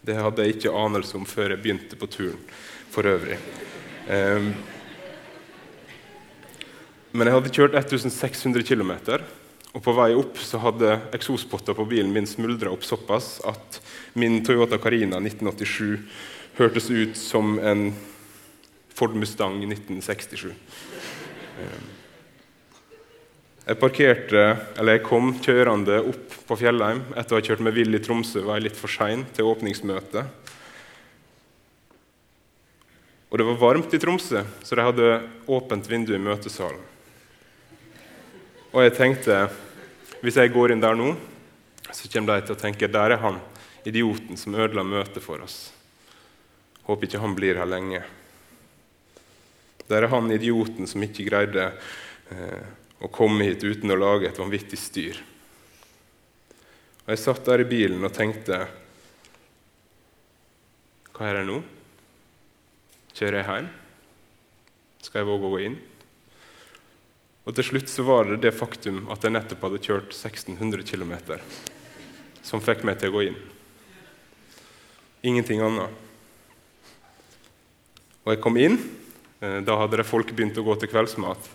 Det 0.00 0.16
hadde 0.16 0.44
jeg 0.44 0.56
ikke 0.56 0.74
anelse 0.74 1.16
om 1.18 1.26
før 1.28 1.54
jeg 1.54 1.62
begynte 1.62 1.98
på 1.98 2.08
turen 2.10 2.40
for 2.90 3.06
øvrig. 3.06 3.36
Um, 4.08 4.52
men 7.12 7.26
jeg 7.26 7.36
hadde 7.36 7.52
kjørt 7.54 7.76
1600 7.78 8.64
km, 8.66 8.92
og 9.74 9.82
på 9.84 9.94
vei 9.94 10.10
opp 10.18 10.38
så 10.42 10.60
hadde 10.62 10.96
eksospotta 11.14 11.74
på 11.76 11.86
bilen 11.90 12.12
min 12.14 12.26
smuldra 12.26 12.72
opp 12.72 12.86
såpass 12.86 13.38
at 13.46 13.80
min 14.18 14.40
Toyota 14.46 14.78
Carina 14.82 15.20
1987 15.22 15.98
hørtes 16.58 16.90
ut 16.90 17.16
som 17.18 17.58
en 17.58 17.90
Ford 18.94 19.14
Mustang 19.14 19.62
1967. 19.62 20.50
Um, 21.60 21.99
jeg 23.66 23.78
parkerte, 23.78 24.44
eller 24.80 24.96
jeg 24.96 25.04
kom 25.06 25.34
kjørende 25.44 26.00
opp 26.10 26.36
på 26.48 26.56
Fjellheim 26.58 27.02
etter 27.12 27.36
å 27.36 27.40
ha 27.40 27.44
kjørt 27.44 27.62
med 27.64 27.76
Vill 27.76 27.94
i 27.94 28.00
Tromsø. 28.02 28.42
var 28.46 28.58
jeg 28.58 28.70
litt 28.70 28.78
for 28.78 28.90
sein 28.90 29.26
til 29.36 29.50
åpningsmøtet. 29.50 30.38
Og 33.30 33.38
det 33.38 33.46
var 33.46 33.60
varmt 33.60 33.92
i 33.94 34.00
Tromsø, 34.02 34.42
så 34.64 34.76
de 34.76 34.86
hadde 34.86 35.10
åpent 35.46 35.86
vindu 35.86 36.14
i 36.16 36.22
møtesalen. 36.22 36.80
Og 38.72 38.82
jeg 38.82 38.96
tenkte 38.96 39.44
hvis 40.20 40.36
jeg 40.40 40.52
går 40.52 40.74
inn 40.74 40.82
der 40.82 40.96
nå, 40.98 41.12
så 41.90 42.08
kommer 42.10 42.40
de 42.40 42.48
til 42.48 42.56
å 42.56 42.60
tenke 42.60 42.90
der 42.90 43.14
er 43.14 43.22
han, 43.22 43.38
idioten 43.88 44.36
som 44.36 44.54
ødela 44.54 44.82
møtet 44.86 45.22
for 45.24 45.42
oss. 45.44 45.70
Håper 46.88 47.06
ikke 47.06 47.22
han 47.22 47.36
blir 47.38 47.60
her 47.60 47.68
lenge. 47.70 48.02
Der 49.88 50.04
er 50.04 50.12
han 50.12 50.30
idioten 50.30 50.86
som 50.90 51.02
ikke 51.02 51.26
greide 51.26 51.70
eh, 52.30 52.66
å 53.00 53.08
komme 53.12 53.46
hit 53.48 53.64
uten 53.64 53.92
å 53.92 53.98
lage 53.98 54.28
et 54.28 54.38
vanvittig 54.38 54.78
styr. 54.78 55.20
Og 57.04 57.12
Jeg 57.14 57.22
satt 57.22 57.44
der 57.48 57.64
i 57.64 57.68
bilen 57.68 58.04
og 58.04 58.14
tenkte 58.14 58.66
Hva 61.16 61.28
er 61.28 61.40
det 61.40 61.46
nå? 61.48 61.60
Kjører 63.16 63.40
jeg 63.40 63.48
hjem? 63.48 63.70
Skal 65.04 65.22
jeg 65.22 65.28
våge 65.28 65.48
å 65.48 65.54
gå 65.54 65.62
inn? 65.66 65.78
Og 67.48 67.56
Til 67.56 67.66
slutt 67.66 67.90
så 67.90 68.04
var 68.06 68.28
det 68.28 68.42
det 68.44 68.52
faktum 68.56 69.06
at 69.12 69.24
jeg 69.24 69.34
nettopp 69.34 69.64
hadde 69.66 69.80
kjørt 69.82 70.12
1600 70.12 70.84
km, 70.86 71.16
som 72.46 72.62
fikk 72.62 72.84
meg 72.86 73.00
til 73.00 73.10
å 73.10 73.16
gå 73.16 73.24
inn. 73.30 73.38
Ingenting 75.26 75.64
annet. 75.64 75.90
Og 78.24 78.34
jeg 78.34 78.42
kom 78.44 78.60
inn. 78.60 78.76
Eh, 79.40 79.58
da 79.64 79.76
hadde 79.80 79.98
det 80.00 80.08
folk 80.08 80.30
begynt 80.36 80.58
å 80.60 80.64
gå 80.64 80.76
til 80.78 80.92
kveldsmat. 80.92 81.48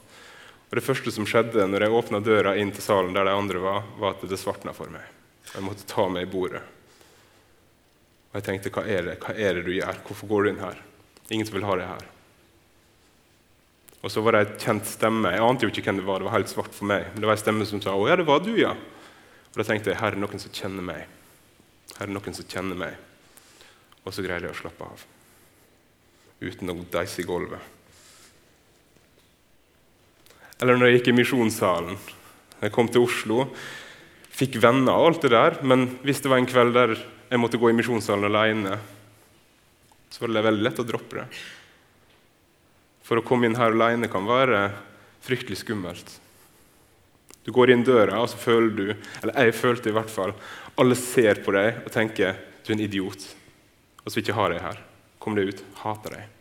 Og 0.70 0.76
Det 0.76 0.84
første 0.84 1.12
som 1.14 1.28
skjedde 1.30 1.68
når 1.70 1.86
jeg 1.86 1.98
åpna 1.98 2.20
døra 2.24 2.56
inn 2.58 2.72
til 2.74 2.84
salen, 2.84 3.14
der 3.14 3.28
de 3.28 3.36
andre 3.36 3.62
var, 3.62 3.86
var 4.00 4.16
at 4.16 4.26
det 4.28 4.40
svartna 4.42 4.74
for 4.74 4.90
meg. 4.92 5.06
Jeg 5.54 5.64
måtte 5.64 5.88
ta 5.88 6.08
meg 6.10 6.26
i 6.26 6.32
bordet. 6.32 6.64
Og 8.32 8.40
jeg 8.40 8.48
tenkte 8.50 8.74
hva 8.76 8.84
er 8.90 9.06
det 9.06 9.20
Hva 9.24 9.36
er 9.38 9.56
det 9.56 9.64
du 9.68 9.72
gjør? 9.72 10.02
Hvorfor 10.08 10.28
går 10.28 10.44
du 10.44 10.50
inn 10.52 10.64
her? 10.64 10.82
Ingen 11.30 11.48
som 11.48 11.56
vil 11.56 11.68
ha 11.68 11.78
deg 11.80 11.88
her. 11.88 12.10
Og 14.06 14.12
så 14.14 14.22
var 14.22 14.36
det 14.36 14.42
ei 14.44 14.58
kjent 14.62 14.86
stemme. 14.86 15.32
Jeg 15.34 15.42
ante 15.42 15.66
jo 15.66 15.72
ikke 15.72 15.86
hvem 15.88 16.02
det 16.02 16.06
var. 16.06 16.20
Det 16.22 16.28
var 16.28 16.36
helt 16.36 16.52
svart 16.52 16.76
for 16.76 16.90
meg. 16.92 17.08
Men 17.14 17.24
det 17.24 17.30
var 17.30 17.38
ei 17.38 17.42
stemme 17.42 17.66
som 17.66 17.82
sa 17.82 17.96
'Å 17.96 18.10
ja, 18.10 18.16
det 18.16 18.28
var 18.28 18.40
du, 18.40 18.54
ja'. 18.54 18.76
Og 18.76 19.56
Da 19.56 19.64
tenkte 19.64 19.90
jeg 19.90 19.98
her 19.98 20.12
er 20.12 20.20
noen 20.20 20.40
som 20.40 20.52
kjenner 20.52 20.84
meg. 20.84 21.08
Her 21.98 22.08
er 22.08 22.14
noen 22.14 22.36
som 22.36 22.46
kjenner 22.46 22.76
meg. 22.76 22.98
Og 24.06 24.14
så 24.14 24.22
greide 24.22 24.46
jeg 24.46 24.52
å 24.52 24.62
slappe 24.62 24.84
av. 24.84 25.06
Uten 26.42 26.70
å 26.70 26.86
deise 26.92 27.22
i 27.22 27.26
gulvet. 27.26 27.75
Eller 30.62 30.78
når 30.78 30.90
jeg 30.90 31.00
gikk 31.00 31.12
i 31.12 31.18
misjonssalen. 31.20 31.98
Jeg 32.62 32.74
kom 32.74 32.88
til 32.92 33.04
Oslo, 33.04 33.46
fikk 34.36 34.58
venner 34.64 34.96
og 34.96 35.10
alt 35.10 35.26
det 35.26 35.34
der. 35.36 35.60
Men 35.68 35.88
hvis 36.06 36.22
det 36.24 36.32
var 36.32 36.42
en 36.42 36.50
kveld 36.50 36.76
der 36.76 36.96
jeg 36.96 37.42
måtte 37.42 37.60
gå 37.60 37.72
i 37.72 37.76
misjonssalen 37.76 38.30
alene, 38.30 38.78
så 40.10 40.24
var 40.24 40.32
det 40.32 40.46
veldig 40.46 40.64
lett 40.64 40.80
å 40.80 40.88
droppe 40.88 41.20
det. 41.20 41.26
For 43.06 43.20
å 43.20 43.26
komme 43.26 43.50
inn 43.50 43.58
her 43.60 43.76
alene 43.76 44.10
kan 44.10 44.26
være 44.28 44.70
fryktelig 45.26 45.60
skummelt. 45.62 46.14
Du 47.46 47.52
går 47.54 47.74
inn 47.74 47.84
døra, 47.86 48.22
og 48.24 48.32
så 48.32 48.40
føler 48.42 48.72
du 48.74 48.88
Eller 48.90 49.36
jeg 49.46 49.54
følte 49.54 49.92
i 49.92 49.94
hvert 49.94 50.10
fall 50.10 50.32
Alle 50.82 50.96
ser 50.98 51.44
på 51.46 51.54
deg 51.54 51.84
og 51.84 51.92
tenker 51.94 52.40
du 52.66 52.72
er 52.72 52.80
en 52.80 52.82
idiot. 52.82 53.22
Og 54.02 54.10
så 54.10 54.24
ikke 54.24 54.34
har 54.34 54.50
deg 54.50 54.64
her. 54.64 54.80
Kom 55.22 55.38
deg 55.38 55.52
ut. 55.54 55.62
Hater 55.84 56.18
deg. 56.18 56.35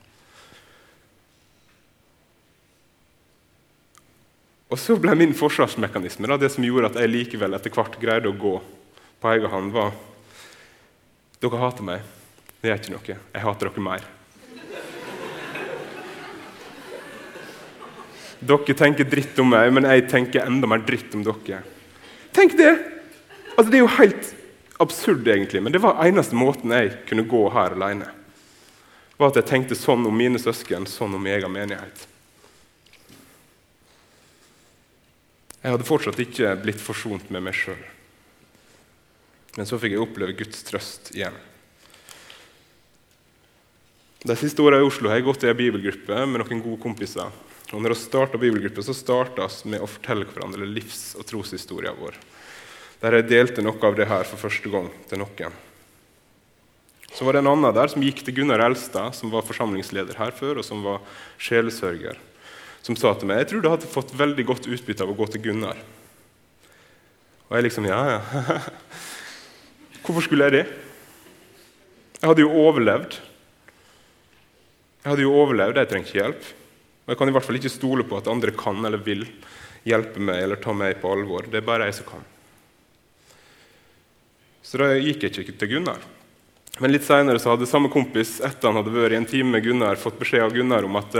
Og 4.73 4.81
så 4.81 4.97
ble 4.97 5.13
min 5.19 5.35
forsvarsmekanisme, 5.37 6.29
da, 6.31 6.39
det 6.41 6.51
som 6.55 6.65
gjorde 6.65 6.93
at 6.93 6.99
jeg 6.99 7.13
likevel 7.13 7.55
etter 7.57 7.73
hvert 7.75 7.99
greide 8.01 8.31
å 8.31 8.37
gå 8.39 8.57
på 9.21 9.33
egen 9.35 9.53
hånd, 9.53 9.73
var 9.75 9.95
Dere 11.45 11.59
hater 11.61 11.85
meg. 11.85 12.05
Det 12.63 12.71
gjør 12.71 12.79
ikke 12.81 12.93
noe. 12.95 13.17
Jeg 13.35 13.43
hater 13.45 13.69
dere 13.69 13.83
mer. 13.85 14.05
Dere 18.45 18.77
tenker 18.79 19.09
dritt 19.09 19.43
om 19.43 19.51
meg, 19.53 19.69
men 19.77 19.89
jeg 19.91 20.07
tenker 20.09 20.47
enda 20.47 20.71
mer 20.71 20.81
dritt 20.87 21.13
om 21.17 21.25
dere. 21.27 21.61
Tenk 22.33 22.57
det! 22.57 22.73
Altså, 23.55 23.69
det 23.69 23.79
er 23.79 23.85
jo 23.85 23.93
helt 23.99 24.33
absurd, 24.83 25.29
egentlig, 25.29 25.63
men 25.63 25.75
det 25.75 25.83
var 25.85 26.01
eneste 26.07 26.37
måten 26.39 26.73
jeg 26.75 26.95
kunne 27.09 27.27
gå 27.29 27.45
her 27.53 27.77
alene. 27.77 28.09
var 29.21 29.31
at 29.31 29.43
jeg 29.43 29.51
tenkte 29.53 29.77
sånn 29.79 30.09
om 30.09 30.17
mine 30.17 30.41
søsken, 30.41 30.89
sånn 30.91 31.15
om 31.15 31.27
egen 31.31 31.53
menighet. 31.53 32.09
Jeg 35.65 35.73
hadde 35.73 35.87
fortsatt 35.89 36.19
ikke 36.21 36.51
blitt 36.61 36.83
forsont 36.85 37.31
med 37.33 37.41
meg 37.47 37.57
sjøl. 37.57 37.81
Men 39.57 39.69
så 39.69 39.79
fikk 39.81 39.95
jeg 39.95 40.03
oppleve 40.03 40.35
Guds 40.37 40.61
trøst 40.69 41.09
igjen. 41.15 41.37
De 44.25 44.37
siste 44.37 44.61
åra 44.61 44.77
i 44.81 44.85
Oslo 44.85 45.09
har 45.09 45.23
jeg 45.23 45.25
gått 45.25 45.47
i 45.47 45.49
ei 45.49 45.57
bibelgruppe 45.57 46.19
med 46.29 46.43
noen 46.43 46.61
gode 46.65 46.83
kompiser. 46.83 47.33
Og 47.73 47.81
når 47.81 47.95
vi 47.95 48.01
starta 48.03 48.41
bibelgruppe, 48.41 48.85
så 48.85 48.93
starta 48.97 49.49
vi 49.63 49.73
med 49.73 49.85
å 49.85 49.89
fortelle 49.89 50.29
hverandre 50.29 50.69
livs- 50.69 51.15
og 51.17 51.25
troshistorien 51.33 51.97
vår. 51.97 52.21
Der 53.01 53.19
jeg 53.19 53.29
delte 53.31 53.65
noe 53.65 53.81
av 53.89 53.97
det 53.97 54.09
her 54.11 54.29
for 54.29 54.45
første 54.45 54.69
gang 54.69 54.93
til 55.09 55.23
noen. 55.25 55.57
Så 57.15 57.25
var 57.25 57.37
det 57.37 57.45
en 57.45 57.53
annen 57.55 57.73
der 57.73 57.89
som 57.89 58.05
gikk 58.05 58.21
til 58.27 58.37
Gunnar 58.37 58.67
Elstad, 58.67 59.17
som 59.17 59.33
var 59.33 59.49
forsamlingsleder 59.49 60.21
her 60.21 60.37
før, 60.37 60.61
og 60.61 60.69
som 60.69 60.85
var 60.85 61.01
sjelesørger 61.41 62.21
som 62.85 62.97
sa 63.01 63.15
til 63.17 63.31
meg 63.31 63.43
jeg 63.43 63.53
tror 63.53 63.65
du 63.65 63.71
hadde 63.73 63.91
fått 63.91 64.13
veldig 64.17 64.45
godt 64.51 64.69
utbytte 64.69 65.05
av 65.05 65.13
å 65.13 65.17
gå 65.17 65.29
til 65.33 65.45
Gunnar. 65.47 65.79
Og 67.49 67.57
jeg 67.57 67.69
liksom 67.69 67.89
Ja, 67.89 68.01
ja. 68.17 68.59
Hvorfor 70.05 70.27
skulle 70.27 70.49
jeg 70.49 70.59
det? 70.59 70.65
Jeg 72.19 72.29
hadde 72.29 72.45
jo 72.45 72.53
overlevd. 72.61 73.17
Jeg 75.01 75.11
hadde 75.11 75.25
jo 75.25 75.33
overlevd, 75.37 75.81
jeg 75.81 75.89
trenger 75.91 76.09
ikke 76.09 76.21
hjelp. 76.21 76.51
Og 77.05 77.13
jeg 77.13 77.21
kan 77.21 77.31
i 77.31 77.35
hvert 77.37 77.47
fall 77.47 77.59
ikke 77.61 77.73
stole 77.73 78.05
på 78.09 78.19
at 78.21 78.29
andre 78.33 78.53
kan 78.57 78.81
eller 78.85 79.01
vil 79.05 79.25
hjelpe 79.85 80.21
meg 80.25 80.43
eller 80.45 80.61
ta 80.61 80.73
meg 80.77 81.01
på 81.01 81.13
alvor. 81.13 81.49
Det 81.49 81.61
er 81.61 81.67
bare 81.67 81.89
jeg 81.89 81.99
som 81.99 82.09
kan. 82.09 82.25
Så 84.65 84.81
da 84.81 84.91
gikk 84.97 85.25
jeg 85.25 85.45
ikke 85.45 85.57
til 85.61 85.75
Gunnar. 85.77 86.05
Men 86.81 86.91
litt 86.91 87.05
seinere 87.07 87.39
hadde 87.39 87.69
samme 87.71 87.93
kompis 87.93 88.39
etter 88.43 88.71
han 88.71 88.81
hadde 88.81 88.93
vært 88.93 89.15
i 89.15 89.21
en 89.21 89.29
time 89.29 89.53
med 89.53 89.63
Gunnar, 89.65 90.01
fått 90.01 90.17
beskjed 90.19 90.43
av 90.43 90.57
Gunnar 90.57 90.89
om 90.89 90.97
at 90.99 91.15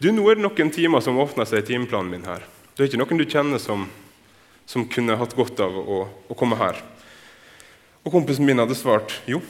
du, 0.00 0.08
nå 0.12 0.24
er 0.30 0.38
det 0.38 0.44
noen 0.46 0.72
timer 0.72 1.04
som 1.04 1.20
åpner 1.20 1.48
seg 1.48 1.62
i 1.62 1.68
timeplanen 1.74 2.10
min 2.10 2.26
her. 2.28 2.44
Det 2.74 2.84
er 2.84 2.90
ikke 2.90 3.00
noen 3.02 3.20
du 3.20 3.26
kjenner 3.28 3.60
som, 3.60 3.86
som 4.68 4.88
kunne 4.88 5.18
hatt 5.20 5.36
godt 5.36 5.60
av 5.60 5.76
å, 5.76 6.02
å, 6.26 6.36
komme 6.38 6.56
her. 6.60 6.80
Og 8.00 8.14
kompisen 8.14 8.48
min 8.48 8.62
hadde 8.62 8.78
svart 8.78 9.18
jo, 9.28 9.42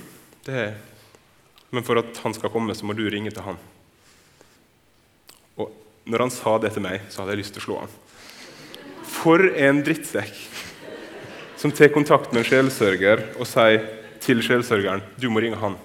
det 0.47 0.57
er 0.59 0.73
men 1.71 1.87
for 1.87 2.01
at 2.01 2.19
han 2.25 2.35
skal 2.35 2.51
komme, 2.51 2.75
så 2.75 2.87
må 2.87 2.97
du 2.99 3.05
ringe 3.11 3.31
til 3.31 3.45
han. 3.47 3.59
Og 5.55 5.71
når 6.11 6.27
han 6.27 6.33
sa 6.35 6.57
det 6.59 6.73
til 6.75 6.83
meg, 6.83 7.05
så 7.11 7.23
hadde 7.23 7.37
jeg 7.37 7.43
lyst 7.45 7.55
til 7.55 7.63
å 7.63 7.67
slå 7.67 7.77
han. 7.85 7.93
For 9.11 9.47
en 9.55 9.83
drittsekk 9.87 10.35
som 11.61 11.71
tar 11.77 11.93
kontakt 11.95 12.33
med 12.33 12.43
en 12.43 12.49
sjelsørger 12.49 13.23
og 13.37 13.47
sier 13.49 13.87
til 14.25 14.43
sjelsørgeren 14.45 15.05
du 15.21 15.29
må 15.31 15.43
ringe 15.45 15.61
han. 15.61 15.77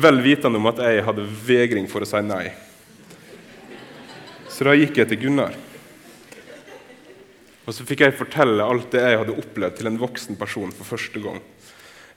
Vel 0.00 0.20
vitende 0.24 0.60
om 0.60 0.68
at 0.70 0.80
jeg 0.84 1.04
hadde 1.04 1.28
vegring 1.46 1.88
for 1.90 2.04
å 2.04 2.08
si 2.08 2.20
nei. 2.24 2.48
Så 4.56 4.64
da 4.64 4.72
gikk 4.72 4.96
jeg 4.96 5.10
til 5.10 5.18
Gunnar. 5.20 5.52
Og 7.68 7.74
så 7.76 7.84
fikk 7.84 8.06
jeg 8.06 8.14
fortelle 8.16 8.64
alt 8.64 8.88
det 8.94 9.02
jeg 9.02 9.18
hadde 9.20 9.34
opplevd, 9.36 9.74
til 9.76 9.88
en 9.90 9.98
voksen 10.00 10.38
person 10.40 10.70
for 10.72 10.88
første 10.94 11.20
gang. 11.20 11.42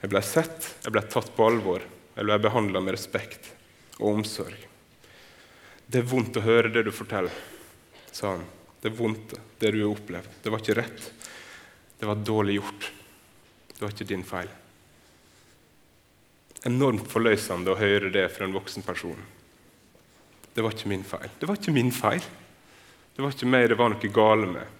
Jeg 0.00 0.08
ble 0.08 0.22
sett, 0.24 0.68
jeg 0.86 0.94
ble 0.94 1.02
tatt 1.04 1.28
på 1.36 1.44
alvor, 1.44 1.84
jeg 2.14 2.24
ble 2.24 2.38
behandla 2.40 2.80
med 2.80 2.96
respekt 2.96 3.50
og 3.98 4.14
omsorg. 4.14 4.56
Det 5.84 6.00
er 6.00 6.06
vondt 6.08 6.38
å 6.40 6.44
høre 6.46 6.70
det 6.72 6.86
du 6.86 6.92
forteller, 6.96 7.34
sa 8.08 8.30
han. 8.32 8.46
Det 8.80 8.88
er 8.88 8.96
vondt, 8.96 9.34
det 9.60 9.74
du 9.74 9.82
har 9.82 9.90
opplevd. 9.90 10.38
Det 10.40 10.54
var 10.54 10.62
ikke 10.64 10.78
rett. 10.78 11.10
Det 12.00 12.08
var 12.08 12.22
dårlig 12.24 12.54
gjort. 12.56 12.86
Det 13.74 13.82
var 13.82 13.92
ikke 13.92 14.08
din 14.14 14.24
feil. 14.24 14.48
Enormt 16.72 17.04
forløsende 17.12 17.74
å 17.74 17.76
høre 17.76 18.08
det 18.14 18.24
fra 18.32 18.48
en 18.48 18.56
voksen 18.56 18.86
person. 18.86 19.20
Det 20.54 20.64
var 20.64 20.74
ikke 20.74 20.90
min 20.90 21.06
feil. 21.06 21.30
Det 21.38 21.48
var 21.48 21.58
ikke 21.58 21.74
min 21.74 21.92
feil. 21.94 22.24
Det 23.16 23.22
var 23.22 23.34
ikke 23.34 23.50
meg 23.50 23.68
det 23.70 23.78
var 23.78 23.92
noe 23.92 24.12
gale 24.14 24.48
med. 24.50 24.76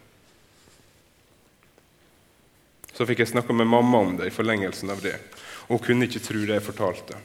Så 2.94 3.06
fikk 3.08 3.22
jeg 3.22 3.30
snakka 3.30 3.54
med 3.56 3.68
mamma 3.70 4.00
om 4.04 4.16
det 4.18 4.28
i 4.28 4.34
forlengelsen 4.34 4.90
av 4.92 5.02
det. 5.04 5.16
Og 5.68 5.78
hun 5.78 5.84
kunne 5.86 6.08
ikke 6.08 6.22
tro 6.24 6.42
det 6.42 6.58
jeg 6.58 6.66
fortalte. 6.66 7.20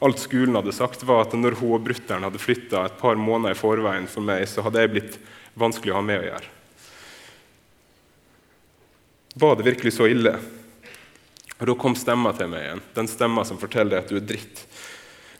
Alt 0.00 0.22
skolen 0.22 0.56
hadde 0.56 0.72
sagt, 0.72 1.04
var 1.04 1.26
at 1.26 1.36
når 1.36 1.58
hun 1.60 1.76
og 1.76 1.84
brutter'n 1.84 2.24
hadde 2.24 2.40
flytta 2.40 2.86
et 2.86 2.96
par 3.00 3.18
måneder 3.20 3.52
i 3.52 3.58
forveien 3.58 4.08
for 4.08 4.24
meg, 4.24 4.46
så 4.48 4.64
hadde 4.64 4.80
jeg 4.80 4.92
blitt 4.94 5.18
vanskelig 5.58 5.92
å 5.92 5.98
ha 5.98 6.04
med 6.06 6.22
å 6.22 6.26
gjøre. 6.30 6.50
Var 9.42 9.56
det 9.56 9.66
virkelig 9.68 9.92
så 9.96 10.08
ille? 10.08 10.34
Og 11.60 11.68
Da 11.68 11.74
kom 11.78 11.94
stemma 11.94 12.32
til 12.34 12.50
meg 12.50 12.64
igjen. 12.64 12.84
Den 12.96 13.08
stemma 13.08 13.44
som 13.46 13.60
forteller 13.60 14.00
at 14.00 14.10
du 14.10 14.16
er 14.18 14.26
dritt. 14.26 14.64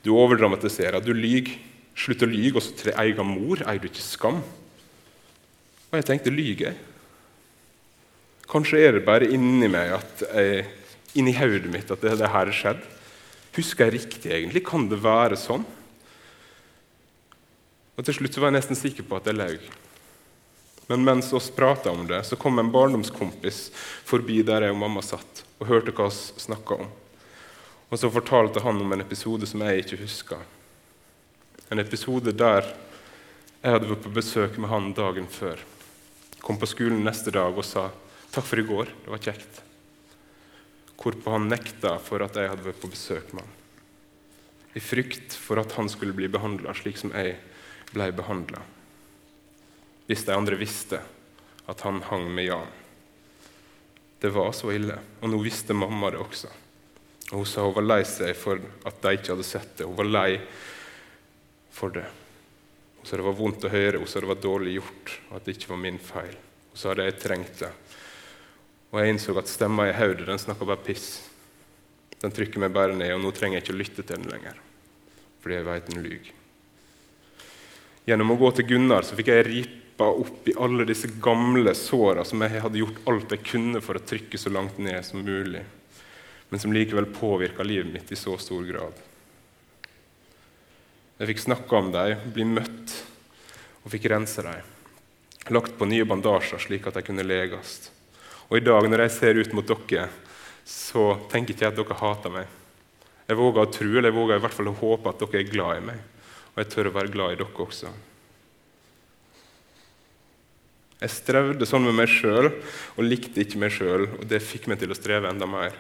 Du 0.05 0.13
overdramatiserer, 0.15 1.01
du 1.03 1.13
lyver. 1.17 1.57
Slutt 1.99 2.25
å 2.25 2.29
lyge 2.31 2.57
også 2.59 2.77
til 2.77 2.91
din 2.91 3.01
egen 3.05 3.29
mor. 3.29 3.63
Eier 3.67 3.83
du 3.83 3.89
ikke 3.91 4.05
skam? 4.05 4.41
Og 5.91 5.99
jeg 5.99 6.09
tenkte 6.09 6.33
lyger 6.33 6.71
jeg? 6.71 6.81
Kanskje 8.53 8.81
er 8.85 8.97
det 8.97 9.05
bare 9.07 9.29
inni 9.33 9.69
meg 9.73 9.95
at 9.97 10.25
jeg, 10.29 10.65
inni 11.17 11.35
hodet 11.37 11.71
mitt 11.73 11.93
at 11.93 12.01
det, 12.05 12.17
det 12.21 12.33
her 12.33 12.49
har 12.49 12.57
skjedd. 12.57 12.83
Husker 13.57 13.89
jeg 13.89 13.99
riktig, 13.99 14.33
egentlig? 14.33 14.65
Kan 14.65 14.89
det 14.89 15.01
være 15.05 15.37
sånn? 15.41 15.65
Og 17.97 18.05
Til 18.09 18.17
slutt 18.17 18.39
var 18.41 18.49
jeg 18.49 18.57
nesten 18.57 18.79
sikker 18.79 19.07
på 19.09 19.19
at 19.19 19.29
jeg 19.29 19.37
løy. 19.37 19.59
Men 20.89 21.05
mens 21.07 21.29
vi 21.33 21.41
prata 21.57 21.93
om 21.93 22.07
det, 22.09 22.23
så 22.27 22.37
kom 22.37 22.59
en 22.59 22.73
barndomskompis 22.73 23.69
forbi 24.09 24.41
der 24.45 24.67
jeg 24.67 24.75
og 24.75 24.81
mamma 24.81 25.05
satt, 25.05 25.45
og 25.61 25.69
hørte 25.69 25.95
hva 25.97 26.09
vi 26.11 26.43
snakka 26.43 26.81
om. 26.83 26.91
Og 27.93 28.01
så 28.01 28.11
fortalte 28.13 28.65
han 28.65 28.81
om 28.81 28.93
en 28.93 29.05
episode 29.05 29.47
som 29.49 29.63
jeg 29.65 29.85
ikke 29.85 30.01
huska. 30.01 30.41
En 31.73 31.81
episode 31.81 32.35
der 32.37 32.67
jeg 33.63 33.73
hadde 33.73 33.89
vært 33.89 34.03
på 34.05 34.11
besøk 34.13 34.59
med 34.61 34.69
han 34.69 34.91
dagen 34.93 35.25
før. 35.33 35.57
Kom 36.45 36.59
på 36.61 36.69
skolen 36.69 37.01
neste 37.07 37.33
dag 37.33 37.57
og 37.57 37.65
sa 37.65 37.87
'takk 38.33 38.45
for 38.45 38.61
i 38.61 38.65
går, 38.69 38.91
det 39.05 39.09
var 39.09 39.23
kjekt'. 39.25 39.61
Hvorpå 41.01 41.33
han 41.33 41.49
nekta 41.49 41.97
for 41.99 42.21
at 42.21 42.37
jeg 42.37 42.51
hadde 42.51 42.67
vært 42.67 42.81
på 42.83 42.91
besøk 42.93 43.33
med 43.33 43.41
han. 43.41 43.55
I 44.75 44.81
frykt 44.81 45.33
for 45.33 45.61
at 45.61 45.73
han 45.73 45.89
skulle 45.89 46.13
bli 46.13 46.29
behandla 46.29 46.75
slik 46.75 46.99
som 46.99 47.11
jeg 47.17 47.39
ble 47.95 48.13
behandla. 48.13 48.61
Hvis 50.07 50.25
de 50.25 50.37
andre 50.37 50.57
visste 50.61 51.01
at 51.69 51.81
han 51.81 52.03
hang 52.03 52.29
med 52.35 52.45
Jan. 52.45 52.69
Det 54.21 54.29
var 54.29 54.53
så 54.53 54.73
ille, 54.73 54.99
og 55.23 55.31
nå 55.31 55.41
visste 55.41 55.73
mamma 55.73 56.11
det 56.11 56.21
også. 56.21 56.49
Og 57.33 57.39
Hun 57.39 57.47
sa 57.47 57.65
hun 57.65 57.75
var 57.75 57.89
lei 57.97 58.05
seg 58.05 58.37
for 58.37 58.61
at 58.85 59.03
de 59.03 59.15
ikke 59.17 59.33
hadde 59.33 59.49
sett 59.49 59.77
det. 59.79 59.87
Hun 59.87 59.97
var 59.97 60.05
lei 60.05 60.41
for 61.73 61.95
det. 61.95 62.07
Hun 62.99 63.09
sa 63.09 63.19
det 63.19 63.27
var 63.27 63.39
vondt 63.39 63.65
å 63.67 63.73
høre, 63.73 63.99
hun 63.99 64.07
sa 64.07 64.21
det 64.23 64.31
var 64.31 64.39
dårlig 64.39 64.77
gjort, 64.77 65.17
og 65.31 65.37
at 65.39 65.47
det 65.49 65.57
ikke 65.57 65.73
var 65.73 65.81
min 65.83 65.99
feil. 65.99 66.37
Hun 66.71 66.79
sa 66.79 66.95
det 66.95 67.09
jeg 67.09 67.21
trengte. 67.25 67.73
Og 68.93 69.01
jeg 69.01 69.15
innså 69.15 69.35
at 69.41 69.51
stemma 69.51 69.89
i 69.89 69.97
hodet 69.97 70.29
den 70.29 70.39
snakka 70.39 70.69
bare 70.69 70.85
piss. 70.87 71.09
Den 72.23 72.31
trykker 72.31 72.63
meg 72.63 72.75
bare 72.77 72.95
ned, 72.95 73.11
og 73.17 73.25
nå 73.25 73.33
trenger 73.35 73.59
jeg 73.59 73.67
ikke 73.67 73.75
å 73.75 73.81
lytte 73.81 74.05
til 74.05 74.21
den 74.21 74.31
lenger. 74.31 74.61
Fordi 75.43 75.59
jeg 75.59 75.67
veit 75.67 75.91
den 75.91 76.05
lyver. 76.05 76.33
Gjennom 78.07 78.33
å 78.35 78.39
gå 78.39 78.51
til 78.55 78.67
Gunnar 78.67 79.07
så 79.07 79.15
fikk 79.19 79.31
jeg 79.31 79.47
ripa 79.47 80.09
opp 80.11 80.49
i 80.51 80.57
alle 80.59 80.87
disse 80.87 81.11
gamle 81.23 81.75
såra 81.79 82.25
som 82.27 82.43
jeg 82.43 82.63
hadde 82.65 82.81
gjort 82.81 83.05
alt 83.11 83.35
jeg 83.35 83.45
kunne 83.47 83.83
for 83.83 83.99
å 83.99 84.03
trykke 84.07 84.39
så 84.39 84.51
langt 84.51 84.79
ned 84.83 85.03
som 85.07 85.23
mulig, 85.23 85.63
men 86.51 86.63
som 86.63 86.75
likevel 86.75 87.07
påvirka 87.15 87.67
livet 87.67 87.93
mitt 87.95 88.11
i 88.11 88.19
så 88.19 88.35
stor 88.43 88.67
grad. 88.67 88.99
Jeg 91.23 91.29
fikk 91.31 91.43
snakke 91.45 91.79
om 91.79 91.93
dem, 91.95 92.19
bli 92.35 92.43
møtt 92.51 92.93
og 93.85 93.93
fikk 93.93 94.09
rense 94.11 94.43
dem. 94.43 94.71
Lagt 95.55 95.77
på 95.79 95.87
nye 95.87 96.03
bandasjer 96.03 96.59
slik 96.65 96.89
at 96.91 96.97
de 96.99 97.03
kunne 97.07 97.23
leges. 97.23 97.93
Og 98.49 98.57
i 98.59 98.65
dag 98.67 98.89
når 98.91 99.05
jeg 99.05 99.13
ser 99.15 99.39
ut 99.39 99.53
mot 99.55 99.69
dere, 99.71 100.09
så 100.67 101.13
tenker 101.31 101.55
ikke 101.55 101.69
jeg 101.69 101.75
at 101.77 101.79
dere 101.79 101.99
hater 102.01 102.35
meg. 102.35 102.49
Jeg 103.29 103.39
våger 103.39 103.63
å 103.63 103.71
tro, 103.71 103.91
eller 103.93 104.11
jeg 104.11 104.17
våger 104.17 104.41
i 104.41 104.43
hvert 104.43 104.57
fall 104.57 104.71
å 104.73 104.81
håpe 104.81 105.13
at 105.13 105.23
dere 105.23 105.45
er 105.45 105.53
glad 105.53 105.79
i 105.79 105.85
meg. 105.93 106.01
Og 106.57 106.59
jeg 106.59 106.71
tør 106.75 106.91
å 106.91 106.95
være 106.97 107.15
glad 107.15 107.37
i 107.37 107.39
dere 107.39 107.67
også. 107.69 107.93
Jeg 111.05 111.15
strevde 111.21 111.71
sånn 111.71 111.87
med 111.87 112.01
meg 112.03 112.11
sjøl 112.11 112.51
og 112.51 113.07
likte 113.07 113.47
ikke 113.47 113.63
meg 113.63 113.71
sjøl, 113.79 114.09
og 114.19 114.27
det 114.27 114.43
fikk 114.43 114.67
meg 114.67 114.83
til 114.83 114.91
å 114.91 114.99
streve 114.99 115.31
enda 115.31 115.47
mer. 115.47 115.79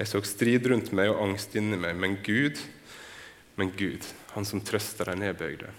Jeg 0.00 0.08
så 0.08 0.24
strid 0.24 0.72
rundt 0.72 0.88
meg 0.96 1.12
og 1.12 1.20
angst 1.28 1.52
inni 1.60 1.76
meg, 1.84 2.00
men 2.00 2.16
Gud, 2.24 2.64
men 3.56 3.72
Gud, 3.76 4.04
han 4.34 4.44
som 4.44 4.60
trøster 4.60 5.08
de 5.10 5.16
nedbøyde. 5.20 5.70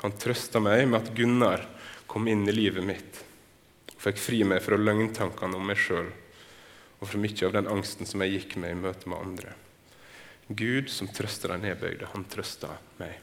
Han 0.00 0.16
trøsta 0.20 0.60
meg 0.60 0.86
med 0.88 1.00
at 1.00 1.14
Gunnar 1.16 1.64
kom 2.08 2.28
inn 2.28 2.46
i 2.48 2.54
livet 2.54 2.84
mitt 2.84 3.22
og 3.94 4.04
fikk 4.04 4.20
fri 4.20 4.42
meg 4.48 4.62
fra 4.64 4.78
løgntankene 4.80 5.58
om 5.58 5.66
meg 5.68 5.80
sjøl 5.80 6.08
og 7.00 7.08
fra 7.08 7.20
mye 7.20 7.46
av 7.48 7.56
den 7.56 7.68
angsten 7.72 8.08
som 8.08 8.24
jeg 8.24 8.36
gikk 8.36 8.54
med 8.60 8.74
i 8.74 8.78
møte 8.80 9.08
med 9.08 9.20
andre. 9.20 9.56
Gud 10.48 10.88
som 10.92 11.08
trøster 11.08 11.52
de 11.54 11.60
nedbøyde, 11.62 12.08
han 12.12 12.24
trøsta 12.28 12.72
meg. 13.00 13.16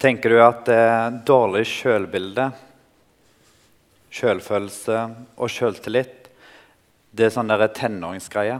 Tenker 0.00 0.34
du 0.34 0.40
at 0.42 0.68
eh, 0.68 1.06
dårlig 1.24 1.64
sjølbilde, 1.70 2.50
sjølfølelse 4.14 4.98
og 5.38 5.50
sjøltillit 5.50 6.20
det 7.14 7.28
er 7.28 7.34
sånn 7.36 7.52
tenåringsgreie? 7.78 8.58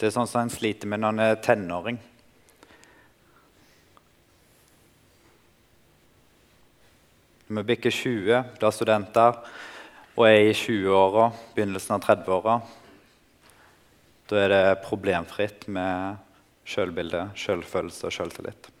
Det 0.00 0.08
er 0.08 0.14
sånn 0.14 0.28
som 0.30 0.46
en 0.46 0.48
sliter 0.48 0.88
med 0.88 1.02
når 1.02 1.12
en 1.12 1.20
er 1.20 1.34
tenåring. 1.44 1.98
Når 7.50 7.60
vi 7.60 7.68
bikker 7.74 7.92
20, 7.92 8.38
blir 8.56 8.72
studenter 8.72 9.36
og 10.14 10.24
er 10.24 10.46
i 10.46 10.54
20-åra, 10.56 11.26
begynnelsen 11.52 11.98
av 11.98 12.06
30-åra, 12.06 12.54
da 14.32 14.40
er 14.40 14.54
det 14.54 14.80
problemfritt 14.86 15.68
med 15.68 16.16
sjølbilde, 16.64 17.26
sjølfølelse 17.36 18.08
og 18.08 18.16
sjøltillit. 18.16 18.72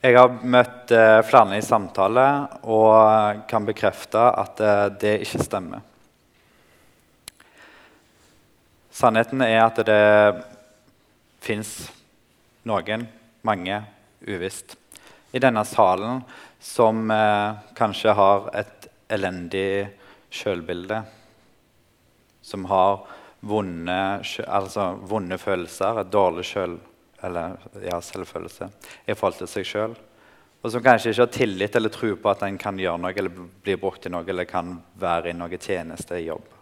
Jeg 0.00 0.16
har 0.16 0.40
møtt 0.40 0.96
eh, 0.96 1.20
flere 1.28 1.60
i 1.60 1.68
samtale 1.68 2.26
og 2.64 3.44
kan 3.52 3.68
bekrefte 3.68 4.24
at 4.40 4.64
eh, 4.64 4.84
det 5.04 5.16
ikke 5.26 5.44
stemmer. 5.44 5.89
Sannheten 8.90 9.42
er 9.46 9.62
at 9.64 9.78
det 9.86 10.02
fins 11.40 11.90
noen, 12.66 13.06
mange, 13.46 13.80
uvisst 14.26 14.76
i 15.32 15.40
denne 15.40 15.62
salen 15.64 16.20
som 16.60 17.10
eh, 17.10 17.54
kanskje 17.78 18.12
har 18.18 18.50
et 18.58 18.88
elendig 19.08 19.88
sjølbilde. 20.30 21.00
Som 22.42 22.66
har 22.70 23.00
vonde, 23.40 23.96
altså 24.46 24.90
vonde 25.08 25.38
følelser, 25.40 26.02
et 26.02 26.12
dårlig 26.12 26.44
sjøl, 26.50 26.76
eller, 27.24 27.56
ja, 27.84 28.00
selvfølelse 28.04 28.70
i 29.06 29.16
forhold 29.16 29.40
til 29.40 29.52
seg 29.54 29.68
sjøl. 29.68 29.98
Og 30.60 30.72
som 30.72 30.84
kanskje 30.84 31.14
ikke 31.14 31.24
har 31.24 31.32
tillit 31.32 31.76
eller 31.76 31.92
tro 31.92 32.14
på 32.20 32.32
at 32.32 32.42
en 32.44 32.58
kan 32.60 32.78
gjøre 32.80 33.00
noe 33.00 33.16
eller 33.16 33.32
bli 33.64 33.76
brukt 33.80 34.04
i 34.04 34.12
noe 34.12 34.26
eller 34.28 34.48
kan 34.48 34.74
være 35.00 35.32
i 35.32 35.36
noe 35.36 35.56
tjeneste 35.56 36.18
i 36.18 36.26
jobb. 36.26 36.59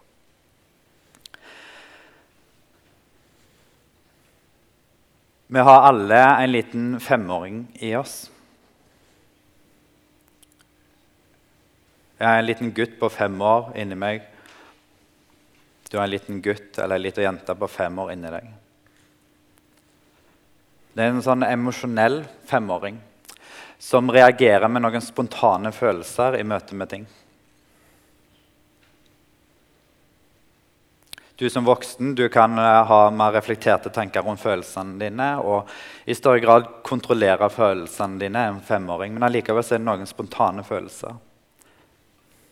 Vi 5.51 5.59
har 5.59 5.81
alle 5.81 6.17
en 6.43 6.51
liten 6.51 6.99
femåring 6.99 7.67
i 7.73 7.95
oss. 7.97 8.27
Jeg 12.19 12.27
er 12.27 12.41
en 12.41 12.45
liten 12.45 12.69
gutt 12.77 12.99
på 12.99 13.09
fem 13.09 13.41
år 13.41 13.71
inni 13.81 13.97
meg. 13.97 14.21
Du 15.89 15.97
er 15.97 16.03
en 16.03 16.11
liten 16.11 16.43
gutt 16.45 16.77
eller 16.77 16.99
en 16.99 17.05
liten 17.07 17.25
jente 17.25 17.55
på 17.57 17.69
fem 17.79 17.97
år 17.97 18.11
inni 18.13 18.29
deg. 18.35 18.51
Det 20.93 21.01
er 21.07 21.15
en 21.15 21.25
sånn 21.25 21.47
emosjonell 21.47 22.21
femåring 22.45 23.01
som 23.81 24.13
reagerer 24.13 24.69
med 24.69 24.85
noen 24.85 25.01
spontane 25.01 25.73
følelser 25.73 26.37
i 26.37 26.45
møte 26.45 26.77
med 26.77 26.93
ting. 26.93 27.09
Du 31.39 31.49
som 31.49 31.63
voksen 31.63 32.15
du 32.15 32.25
kan 32.29 32.57
eh, 32.59 32.83
ha 32.83 33.09
mer 33.15 33.31
reflekterte 33.31 33.89
tanker 33.95 34.25
rundt 34.27 34.41
følelsene 34.43 34.97
dine 34.99 35.27
og 35.39 35.69
i 36.03 36.15
større 36.17 36.41
grad 36.43 36.65
kontrollere 36.83 37.47
følelsene 37.53 38.19
dine 38.19 38.41
enn 38.49 38.57
femåring. 38.65 39.13
Men 39.15 39.23
allikevel 39.29 39.63
er 39.63 39.77
det 39.77 39.85
noen 39.85 40.09
spontane 40.09 40.65
følelser 40.67 41.15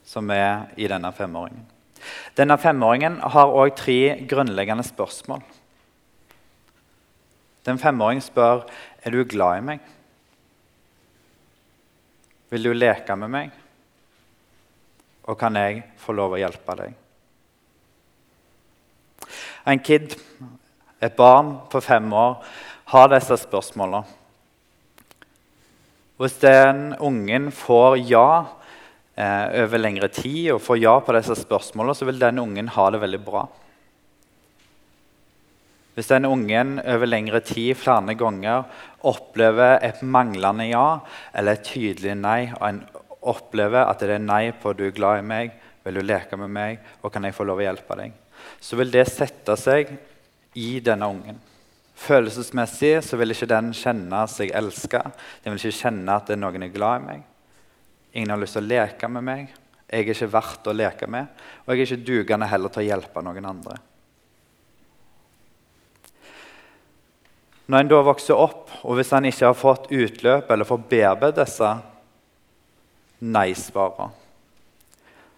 som 0.08 0.32
er 0.32 0.70
i 0.80 0.88
denne 0.88 1.12
femåringen. 1.12 1.66
Denne 2.40 2.56
femåringen 2.62 3.18
har 3.34 3.52
òg 3.52 3.74
tre 3.76 4.00
grunnleggende 4.30 4.86
spørsmål. 4.88 5.42
Den 7.68 7.82
femåringen 7.82 8.24
spør 8.24 8.64
er 9.04 9.12
du 9.12 9.26
glad 9.28 9.58
i 9.58 9.66
meg. 9.74 9.90
Vil 12.56 12.70
du 12.70 12.72
leke 12.72 13.20
med 13.20 13.34
meg? 13.36 13.52
Og 15.28 15.36
kan 15.36 15.60
jeg 15.60 15.84
få 16.00 16.16
lov 16.16 16.38
å 16.38 16.40
hjelpe 16.40 16.78
deg? 16.80 16.96
En 19.68 19.80
kid, 19.84 20.16
et 21.04 21.16
barn 21.18 21.58
på 21.72 21.82
fem 21.84 22.08
år, 22.16 22.40
har 22.88 23.12
disse 23.12 23.36
spørsmålene. 23.42 24.06
Hvis 26.18 26.40
den 26.42 26.96
ungen 27.04 27.52
får 27.54 28.00
ja 28.10 28.30
eh, 29.14 29.64
over 29.64 29.78
lengre 29.78 30.10
tid 30.10 30.54
og 30.56 30.64
får 30.66 30.80
ja 30.82 30.96
på 31.04 31.14
disse 31.14 31.36
spørsmålene, 31.38 31.94
så 31.94 32.08
vil 32.10 32.22
den 32.22 32.40
ungen 32.42 32.72
ha 32.74 32.88
det 32.90 33.02
veldig 33.04 33.20
bra. 33.26 33.44
Hvis 35.98 36.10
den 36.14 36.26
ungen 36.30 36.78
over 36.80 37.10
lengre 37.10 37.42
tid 37.46 37.78
flere 37.78 38.14
ganger 38.18 38.66
opplever 39.06 39.80
et 39.86 40.02
manglende 40.06 40.68
ja 40.70 41.00
eller 41.34 41.58
et 41.58 41.66
tydelig 41.66 42.14
nei, 42.18 42.52
og 42.54 42.66
en 42.68 42.84
opplever 43.28 43.84
at 43.84 44.02
det 44.02 44.16
er 44.16 44.22
nei 44.22 44.52
på 44.54 44.74
'du 44.74 44.88
er 44.88 44.94
glad 44.94 45.20
i 45.20 45.26
meg', 45.26 45.52
'vil 45.84 45.98
du 45.98 46.02
leke 46.02 46.38
med 46.38 46.50
meg', 46.50 46.80
og 47.02 47.12
'kan 47.12 47.24
jeg 47.26 47.34
få 47.34 47.44
lov 47.44 47.58
å 47.58 47.66
hjelpe 47.66 47.98
deg', 47.98 48.14
så 48.60 48.80
vil 48.80 48.92
det 48.94 49.06
sette 49.10 49.56
seg 49.60 49.92
i 50.58 50.80
denne 50.84 51.10
ungen. 51.10 51.40
Følelsesmessig 51.98 53.00
så 53.06 53.18
vil 53.18 53.34
ikke 53.34 53.50
den 53.50 53.72
kjenne 53.76 54.22
seg 54.30 54.54
elska. 54.56 55.02
Den 55.44 55.56
vil 55.56 55.64
ikke 55.64 55.82
kjenne 55.82 56.18
at 56.20 56.30
noen 56.38 56.68
er 56.68 56.74
glad 56.74 57.02
i 57.02 57.06
meg. 57.08 57.24
Ingen 58.14 58.34
har 58.34 58.42
lyst 58.42 58.58
til 58.58 58.66
å 58.66 58.70
leke 58.70 59.10
med 59.10 59.26
meg. 59.26 59.54
Jeg 59.88 60.04
er 60.04 60.14
ikke 60.14 60.32
verdt 60.34 60.70
å 60.70 60.76
leke 60.76 61.10
med. 61.10 61.30
Og 61.66 61.74
jeg 61.74 61.80
er 61.80 61.88
ikke 61.88 62.08
dugende 62.08 62.50
heller 62.50 62.74
til 62.74 62.84
å 62.84 62.88
hjelpe 62.90 63.24
noen 63.26 63.50
andre. 63.50 63.78
Når 67.68 67.84
en 67.84 67.90
da 67.92 68.00
vokser 68.08 68.40
opp, 68.40 68.70
og 68.88 68.96
hvis 68.96 69.12
en 69.16 69.28
ikke 69.28 69.50
har 69.50 69.58
fått 69.58 69.90
utløp 69.92 70.52
eller 70.54 70.68
får 70.68 70.86
bearbeidet 70.88 71.42
disse 71.42 71.72
nei-svarene, 73.20 74.14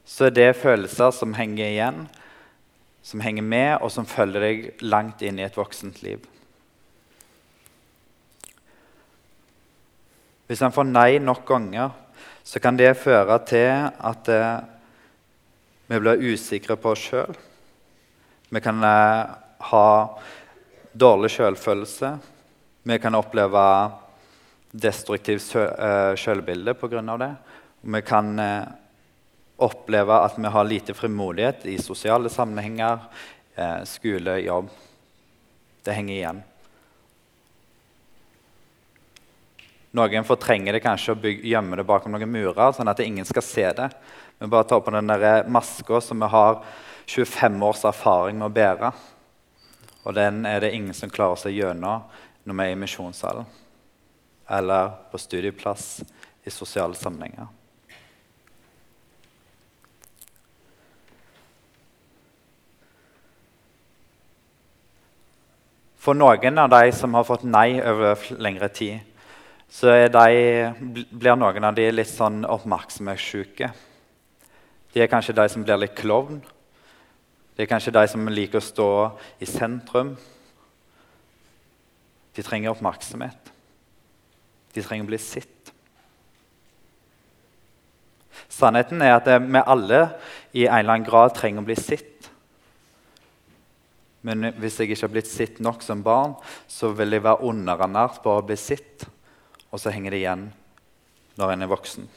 så 0.09 0.27
er 0.27 0.33
det 0.33 0.57
følelser 0.57 1.13
som 1.13 1.33
henger 1.37 1.67
igjen, 1.69 2.03
som 3.09 3.21
henger 3.25 3.41
med, 3.41 3.71
og 3.81 3.89
som 3.89 4.05
følger 4.05 4.43
deg 4.43 4.83
langt 4.85 5.23
inn 5.25 5.39
i 5.41 5.45
et 5.47 5.55
voksent 5.57 6.03
liv. 6.05 6.21
Hvis 10.49 10.61
han 10.61 10.73
får 10.73 10.85
nei 10.89 11.17
nok 11.21 11.41
ganger, 11.45 11.89
så 12.45 12.61
kan 12.61 12.77
det 12.77 12.95
føre 13.01 13.37
til 13.49 13.69
at 13.89 14.29
eh, 14.33 14.61
vi 15.89 15.99
blir 16.01 16.21
usikre 16.21 16.77
på 16.77 16.93
oss 16.93 17.07
sjøl. 17.09 17.33
Vi 18.49 18.61
kan 18.61 18.81
eh, 18.85 19.33
ha 19.71 19.87
dårlig 20.93 21.31
selvfølelse. 21.33 22.11
Vi 22.89 22.97
kan 23.01 23.17
oppleve 23.17 23.65
destruktivt 24.69 25.49
sjølbilde 25.49 26.17
selvbilde 26.17 26.73
pga. 26.77 27.17
det. 27.25 27.31
Vi 27.81 28.01
kan 28.05 28.39
eh, 28.39 28.69
oppleve 29.63 30.15
at 30.25 30.37
vi 30.37 30.51
har 30.53 30.67
lite 30.67 30.93
frimodighet 30.93 31.65
i 31.65 31.77
sosiale 31.81 32.29
sammenhenger, 32.29 32.99
eh, 33.55 33.83
skole, 33.83 34.37
jobb. 34.39 34.69
Det 35.83 35.95
henger 35.95 36.15
igjen. 36.15 36.41
Noen 39.91 40.25
fortrenger 40.25 40.73
det 40.73 40.83
kanskje 40.85 41.15
og 41.15 41.25
gjemmer 41.25 41.81
det 41.81 41.87
bakom 41.89 42.13
noen 42.13 42.29
murer, 42.29 42.73
sånn 42.73 42.91
at 42.91 42.99
ingen 43.01 43.25
skal 43.25 43.45
se 43.45 43.69
det. 43.73 43.89
Vi 44.37 44.47
bare 44.47 44.67
tar 44.69 44.83
på 44.85 44.93
den 44.93 45.09
eh, 45.09 45.47
maska 45.47 46.01
som 46.01 46.19
vi 46.19 46.29
har 46.29 46.61
25 47.05 47.63
års 47.63 47.85
erfaring 47.89 48.37
med 48.37 48.51
å 48.51 48.53
bære. 48.53 48.91
Og 50.05 50.13
den 50.15 50.45
er 50.45 50.61
det 50.61 50.75
ingen 50.75 50.93
som 50.93 51.09
klarer 51.09 51.41
seg 51.41 51.57
gjennom 51.57 52.05
når 52.45 52.55
vi 52.55 52.67
er 52.67 52.75
i 52.75 52.79
misjonssalen 52.79 53.49
eller 54.49 54.89
på 55.11 55.17
studieplass 55.21 56.01
i 56.43 56.49
sosiale 56.49 56.95
sammenhenger. 56.95 57.47
For 65.99 66.15
noen 66.15 66.61
av 66.61 66.69
de 66.71 66.93
som 66.95 67.15
har 67.17 67.27
fått 67.27 67.43
nei 67.43 67.81
over 67.83 68.21
lengre 68.39 68.69
tid, 68.71 69.01
så 69.69 69.91
de, 70.09 71.03
blir 71.11 71.35
noen 71.37 71.67
av 71.67 71.75
de 71.77 71.89
litt 71.91 72.09
sånn 72.09 72.41
oppmerksomhetssjuke. 72.47 73.69
De 74.93 75.03
er 75.03 75.11
kanskje 75.11 75.35
de 75.37 75.45
som 75.51 75.65
blir 75.65 75.77
litt 75.77 75.97
klovn. 75.99 76.39
Det 77.53 77.65
er 77.65 77.69
kanskje 77.69 77.93
de 77.93 78.05
som 78.07 78.31
liker 78.31 78.61
å 78.61 78.65
stå 78.65 78.89
i 79.43 79.49
sentrum. 79.49 80.15
De 82.33 82.45
trenger 82.47 82.71
oppmerksomhet. 82.71 83.51
De 84.73 84.81
trenger 84.81 85.03
å 85.03 85.11
bli 85.11 85.19
sitt. 85.21 85.73
Sannheten 88.47 89.03
er 89.03 89.17
at 89.17 89.27
vi 89.27 89.61
alle 89.61 90.01
i 90.55 90.63
en 90.65 90.79
eller 90.79 90.95
annen 90.95 91.07
grad 91.07 91.35
trenger 91.35 91.61
å 91.61 91.67
bli 91.67 91.75
sett. 91.77 92.28
Men 94.21 94.51
hvis 94.59 94.79
jeg 94.79 94.91
ikke 94.91 95.05
har 95.05 95.13
blitt 95.13 95.31
sett 95.31 95.59
nok 95.63 95.83
som 95.85 96.03
barn, 96.03 96.35
så 96.67 96.91
vil 96.95 97.15
jeg 97.15 97.23
være 97.23 97.45
underernært 97.47 98.19
på 98.23 98.35
å 98.35 98.45
bli 98.45 98.57
sett. 98.59 99.07
Og 99.71 99.79
så 99.79 99.93
henger 99.95 100.15
det 100.15 100.23
igjen 100.23 100.49
når 101.39 101.53
en 101.53 101.63
er 101.63 101.71
voksen. 101.71 102.09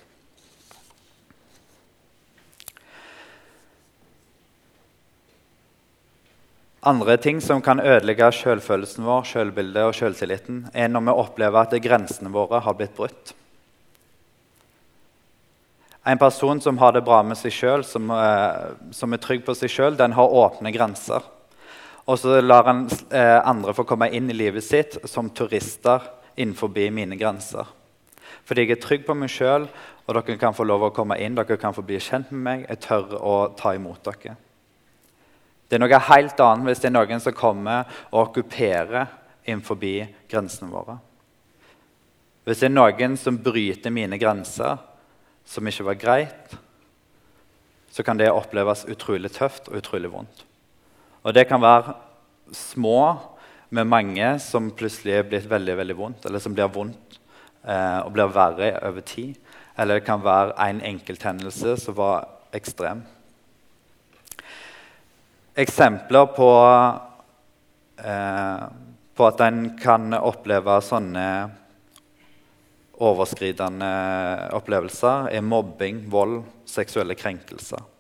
Andre 6.83 7.15
ting 7.17 7.39
som 7.39 7.61
kan 7.63 7.79
ødelegge 7.79 8.27
selvfølelsen 8.35 9.05
vår, 9.07 9.23
selvbildet 9.31 9.85
og 9.87 9.95
selvtilliten, 9.95 10.65
er 10.75 10.89
når 10.91 11.05
vi 11.07 11.15
opplever 11.15 11.61
at 11.63 11.77
grensene 11.85 12.33
våre 12.35 12.59
har 12.65 12.75
blitt 12.75 12.97
brutt. 12.97 13.37
En 16.03 16.19
person 16.19 16.59
som 16.61 16.81
har 16.83 16.97
det 16.97 17.05
bra 17.07 17.21
med 17.23 17.39
seg 17.39 17.55
sjøl, 17.55 17.85
som, 17.87 18.11
eh, 18.11 18.75
som, 18.91 19.13
er 19.15 19.23
trygg 19.23 19.45
på 19.47 19.55
seg 19.55 19.71
sjøl, 19.71 19.95
den 19.95 20.17
har 20.19 20.35
åpne 20.43 20.75
grenser. 20.75 21.23
Og 22.11 22.19
så 22.19 22.41
lar 22.41 22.67
han 22.67 22.87
eh, 23.15 23.39
andre 23.47 23.75
få 23.77 23.85
komme 23.87 24.11
inn 24.11 24.31
i 24.31 24.37
livet 24.37 24.65
sitt 24.67 24.97
som 25.09 25.31
turister 25.31 26.03
innenfor 26.35 26.73
mine 26.91 27.17
grenser. 27.17 27.67
Fordi 28.45 28.65
jeg 28.65 28.77
er 28.77 28.83
trygg 28.83 29.05
på 29.07 29.15
meg 29.15 29.31
sjøl, 29.31 29.69
og 30.07 30.17
dere 30.17 30.39
kan 30.41 30.55
få 30.55 30.67
lov 30.67 30.89
å 30.89 30.95
komme 30.95 31.19
inn. 31.23 31.37
Dere 31.39 31.57
kan 31.61 31.75
få 31.75 31.85
bli 31.87 32.01
kjent 32.03 32.33
med 32.33 32.43
meg. 32.43 32.65
Jeg 32.69 32.83
tør 32.89 33.15
å 33.21 33.37
ta 33.59 33.75
imot 33.77 34.03
dere. 34.03 34.35
Det 35.69 35.79
er 35.79 35.81
noe 35.81 36.03
helt 36.11 36.41
annet 36.43 36.69
hvis 36.69 36.83
det 36.83 36.91
er 36.91 36.97
noen 36.99 37.23
som 37.23 37.33
kommer 37.33 37.87
og 38.11 38.27
okkuperer 38.27 39.07
innenfor 39.47 39.79
grensene 40.29 40.69
våre. 40.73 40.99
Hvis 42.45 42.61
det 42.61 42.69
er 42.69 42.75
noen 42.75 43.17
som 43.17 43.39
bryter 43.39 43.95
mine 43.95 44.19
grenser, 44.19 44.83
som 45.47 45.67
ikke 45.67 45.87
var 45.87 46.01
greit, 46.03 46.57
så 47.93 48.03
kan 48.03 48.19
det 48.19 48.31
oppleves 48.33 48.85
utrolig 48.91 49.31
tøft 49.33 49.71
og 49.71 49.79
utrolig 49.79 50.11
vondt. 50.11 50.45
Og 51.23 51.35
det 51.35 51.47
kan 51.47 51.63
være 51.63 51.95
små 52.53 53.15
med 53.73 53.89
mange 53.89 54.35
som 54.43 54.73
plutselig 54.77 55.15
er 55.17 55.29
blitt 55.29 55.49
veldig 55.49 55.77
veldig 55.79 55.97
vondt, 55.97 56.27
eller 56.27 56.43
som 56.43 56.55
blir 56.57 56.71
vondt 56.73 57.19
eh, 57.65 57.99
og 58.03 58.11
blir 58.17 58.33
verre 58.35 58.75
over 58.89 59.07
tid. 59.07 59.39
Eller 59.79 60.01
det 60.01 60.07
kan 60.07 60.25
være 60.25 60.57
en 60.67 60.83
enkelthendelse 60.93 61.77
som 61.81 61.97
var 61.97 62.27
ekstrem. 62.53 63.05
Eksempler 65.57 66.29
på, 66.37 66.51
eh, 68.03 68.67
på 69.15 69.29
at 69.29 69.47
en 69.47 69.65
kan 69.81 70.19
oppleve 70.19 70.79
sånne 70.85 71.27
overskridende 73.03 73.93
opplevelser, 74.55 75.31
er 75.33 75.43
mobbing, 75.47 76.05
vold, 76.11 76.43
seksuelle 76.69 77.17
krenkelser. 77.19 77.92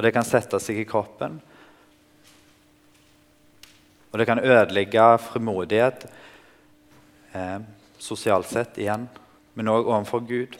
Og 0.00 0.04
det 0.06 0.14
kan 0.16 0.24
sette 0.24 0.56
seg 0.64 0.78
i 0.80 0.86
kroppen. 0.88 1.34
Og 4.08 4.16
det 4.16 4.24
kan 4.24 4.40
ødelegge 4.40 5.08
frimodighet 5.20 6.06
eh, 7.36 7.58
sosialt 8.00 8.48
sett 8.48 8.80
igjen, 8.80 9.04
men 9.52 9.68
òg 9.68 9.90
overfor 9.90 10.24
Gud. 10.24 10.56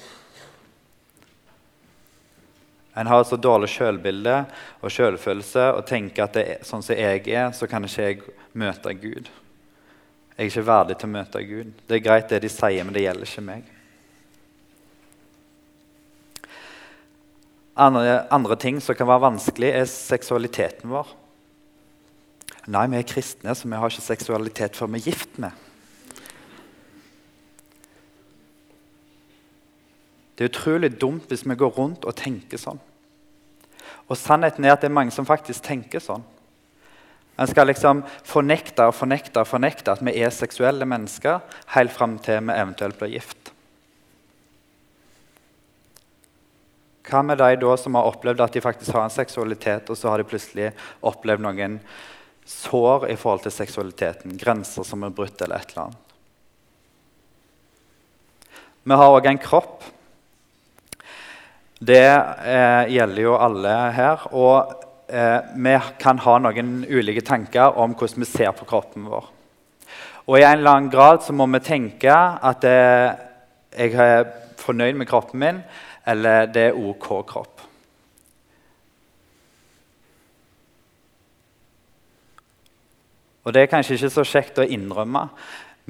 En 3.00 3.09
har 3.09 3.24
et 3.24 3.33
så 3.33 3.40
dårlig 3.40 3.72
sjølbilde 3.72 4.37
og 4.85 4.92
sjølfølelse 4.92 5.70
og 5.72 5.87
tenker 5.88 6.29
at 6.29 6.37
det 6.37 6.44
er, 6.44 6.62
sånn 6.68 6.85
som 6.85 7.00
jeg 7.00 7.24
er, 7.33 7.48
så 7.57 7.64
kan 7.64 7.88
ikke 7.88 8.11
jeg 8.11 8.22
møte 8.53 8.92
Gud. 8.92 9.33
Jeg 10.37 10.37
er 10.37 10.53
ikke 10.53 10.68
verdig 10.68 11.00
til 11.00 11.09
å 11.09 11.16
møte 11.16 11.46
Gud. 11.48 11.72
Det 11.88 11.96
er 11.96 12.05
greit, 12.05 12.29
det 12.29 12.44
de 12.44 12.53
sier, 12.53 12.85
men 12.85 12.92
det 12.92 13.09
gjelder 13.09 13.33
ikke 13.33 13.48
meg. 13.48 13.76
Andre, 17.80 18.26
andre 18.28 18.56
ting 18.60 18.80
som 18.84 18.96
kan 18.96 19.08
være 19.08 19.24
vanskelig, 19.24 19.70
er 19.72 19.88
seksualiteten 19.88 20.92
vår. 20.92 21.14
Nei, 22.68 22.84
vi 22.92 22.98
er 23.00 23.08
kristne, 23.08 23.54
så 23.56 23.68
vi 23.68 23.78
har 23.80 23.90
ikke 23.90 24.04
seksualitet 24.04 24.76
før 24.76 24.90
vi 24.92 25.00
er 25.00 25.06
gift 25.08 25.38
med. 25.40 25.56
Det 30.36 30.44
er 30.46 30.52
utrolig 30.52 30.92
dumt 31.00 31.28
hvis 31.28 31.44
vi 31.44 31.56
går 31.56 31.72
rundt 31.76 32.04
og 32.08 32.16
tenker 32.16 32.60
sånn. 32.60 32.78
Og 34.08 34.16
sannheten 34.16 34.64
er 34.64 34.74
at 34.74 34.82
det 34.82 34.88
er 34.88 34.96
mange 34.96 35.12
som 35.14 35.28
faktisk 35.28 35.64
tenker 35.66 36.00
sånn. 36.04 36.24
En 37.40 37.48
skal 37.48 37.68
liksom 37.70 38.02
fornekte 38.28 38.86
og 38.88 38.96
fornekte 38.96 39.40
og 39.40 39.48
fornekte 39.48 39.92
at 39.94 40.02
vi 40.04 40.16
er 40.20 40.32
seksuelle 40.34 40.88
mennesker 40.88 41.40
helt 41.76 41.92
fram 41.92 42.18
til 42.24 42.42
vi 42.44 42.56
eventuelt 42.56 42.98
blir 43.00 43.14
gift. 43.14 43.49
Hva 47.11 47.25
med 47.27 47.40
de 47.40 47.57
da 47.59 47.77
som 47.81 47.96
har 47.99 48.07
opplevd 48.07 48.42
at 48.44 48.55
de 48.55 48.62
faktisk 48.62 48.94
har 48.94 49.07
en 49.07 49.12
seksualitet, 49.14 49.90
og 49.90 49.99
så 49.99 50.12
har 50.12 50.20
de 50.20 50.29
plutselig 50.31 50.70
opplevd 51.03 51.42
noen 51.42 51.81
sår 52.46 53.09
i 53.11 53.16
forhold 53.18 53.42
til 53.44 53.55
seksualiteten, 53.55 54.37
grenser 54.38 54.87
som 54.87 55.03
er 55.07 55.14
brutt, 55.14 55.40
eller 55.42 55.59
et 55.59 55.73
eller 55.75 55.88
annet? 55.88 56.07
Vi 58.83 58.96
har 58.96 59.12
òg 59.12 59.27
en 59.29 59.42
kropp. 59.42 59.83
Det 61.81 62.07
eh, 62.07 62.92
gjelder 62.94 63.23
jo 63.23 63.35
alle 63.37 63.75
her. 63.96 64.25
Og 64.33 64.73
eh, 65.12 65.51
vi 65.53 65.75
kan 66.01 66.23
ha 66.25 66.38
noen 66.40 66.73
ulike 66.88 67.25
tanker 67.27 67.77
om 67.77 67.92
hvordan 67.92 68.25
vi 68.25 68.31
ser 68.31 68.55
på 68.57 68.68
kroppen 68.70 69.05
vår. 69.11 69.29
Og 70.31 70.38
i 70.38 70.44
en 70.46 70.61
eller 70.61 70.77
annen 70.77 70.92
grad 70.92 71.25
så 71.27 71.35
må 71.37 71.46
vi 71.53 71.62
tenke 71.66 72.14
at 72.14 72.66
eh, 72.68 73.12
jeg 73.77 73.94
er 73.94 74.29
fornøyd 74.61 74.99
med 74.99 75.09
kroppen 75.09 75.40
min, 75.42 75.62
eller 76.11 76.49
det 76.51 76.70
er 76.70 76.79
OK 76.79 77.09
kropp. 77.31 77.66
Og 83.40 83.55
Det 83.55 83.62
er 83.62 83.70
kanskje 83.73 83.96
ikke 83.96 84.12
så 84.12 84.25
kjekt 84.29 84.59
å 84.61 84.68
innrømme, 84.68 85.29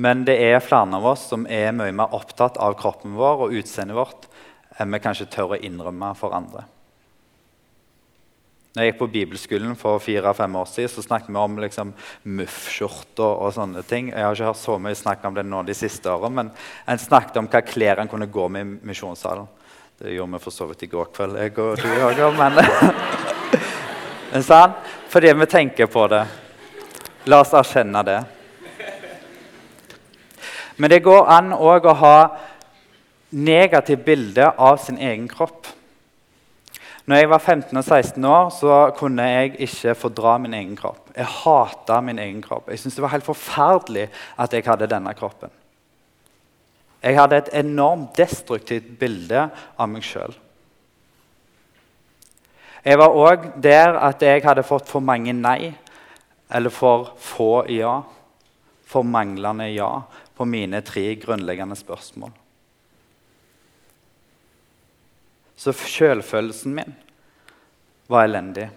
men 0.01 0.23
det 0.25 0.37
er 0.41 0.63
flere 0.65 0.97
av 0.97 1.07
oss 1.13 1.27
som 1.33 1.47
er 1.51 1.75
mye 1.77 1.93
mer 1.93 2.15
opptatt 2.17 2.61
av 2.63 2.77
kroppen 2.79 3.17
vår 3.19 3.47
og 3.47 3.57
utseendet 3.59 3.99
vårt 3.99 4.29
enn 4.81 4.93
vi 4.95 5.01
kanskje 5.03 5.29
tør 5.29 5.57
å 5.57 5.59
innrømme 5.61 6.13
for 6.17 6.33
andre. 6.37 6.63
Når 8.71 8.85
jeg 8.85 8.93
gikk 8.93 8.99
på 9.01 9.11
bibelskolen 9.11 9.75
for 9.75 9.99
fire-fem 9.99 10.57
år 10.61 10.69
siden, 10.71 10.93
så 10.93 11.03
snakket 11.03 11.33
vi 11.35 11.41
om 11.43 11.57
liksom, 11.59 11.89
muffskjorter 12.39 13.41
og 13.43 13.51
sånne 13.57 13.83
ting. 13.83 14.13
Jeg 14.13 14.23
har 14.23 14.37
ikke 14.37 14.47
hørt 14.47 14.61
så 14.61 14.77
mye 14.79 14.99
snakk 14.99 15.27
om 15.27 15.35
det 15.35 15.43
nå 15.45 15.65
de 15.67 15.75
siste 15.75 16.07
årene, 16.07 16.37
men 16.39 16.53
en 16.87 17.03
snakket 17.03 17.41
om 17.43 17.51
hva 17.51 17.65
klær 17.67 17.99
en 17.99 18.13
kunne 18.13 18.31
gå 18.31 18.47
med 18.47 18.63
i 18.63 18.93
misjonssalen. 18.93 19.51
Det 20.03 20.15
gjorde 20.15 20.33
vi 20.33 20.39
for 20.39 20.51
så 20.51 20.65
vidt 20.65 20.83
i 20.83 20.87
går 20.89 21.09
kveld, 21.13 21.35
jeg 21.37 21.51
og 21.61 21.77
du 22.17 22.23
òg, 22.25 22.39
men 22.39 22.55
sånn? 24.49 24.73
Fordi 25.13 25.33
vi 25.37 25.49
tenker 25.53 25.91
på 25.93 26.07
det. 26.09 26.23
La 27.29 27.43
oss 27.45 27.53
erkjenne 27.53 28.01
det. 28.09 28.15
Men 30.81 30.95
det 30.95 31.03
går 31.05 31.29
an 31.37 31.53
òg 31.53 31.91
å 31.93 31.95
ha 32.01 32.15
negativt 33.29 34.07
bilde 34.09 34.49
av 34.57 34.81
sin 34.81 34.97
egen 34.97 35.29
kropp. 35.29 35.69
Når 37.05 37.21
jeg 37.21 37.33
var 37.35 37.45
15 37.45 37.77
og 37.77 37.85
16 37.85 38.33
år, 38.33 38.51
så 38.57 38.83
kunne 38.97 39.29
jeg 39.29 39.55
ikke 39.69 39.99
fordra 40.07 40.39
min 40.41 40.57
egen 40.57 40.81
kropp. 40.81 41.11
Jeg 41.13 41.29
hata 41.45 42.01
min 42.01 42.25
egen 42.25 42.41
kropp. 42.41 42.73
Jeg 42.73 42.81
syntes 42.81 42.97
det 42.97 43.05
var 43.05 43.19
helt 43.19 43.29
forferdelig 43.29 44.09
at 44.41 44.57
jeg 44.57 44.65
hadde 44.65 44.89
denne 44.97 45.13
kroppen. 45.19 45.53
Jeg 47.01 47.17
hadde 47.17 47.39
et 47.41 47.53
enormt 47.63 48.17
destruktivt 48.19 48.89
bilde 49.01 49.47
av 49.51 49.89
meg 49.89 50.05
sjøl. 50.05 50.35
Jeg 52.85 52.97
var 53.01 53.17
òg 53.17 53.47
der 53.61 53.97
at 54.01 54.23
jeg 54.25 54.45
hadde 54.45 54.65
fått 54.65 54.89
for 54.89 55.05
mange 55.05 55.33
nei 55.37 55.73
eller 56.51 56.73
for 56.73 57.13
få 57.21 57.67
ja. 57.73 58.01
For 58.91 59.07
manglende 59.07 59.69
ja 59.71 59.91
på 60.35 60.47
mine 60.49 60.81
tre 60.83 61.13
grunnleggende 61.21 61.77
spørsmål. 61.79 62.33
Så 65.61 65.75
sjølfølelsen 65.77 66.75
min 66.75 66.95
var 68.11 68.25
elendig. 68.27 68.71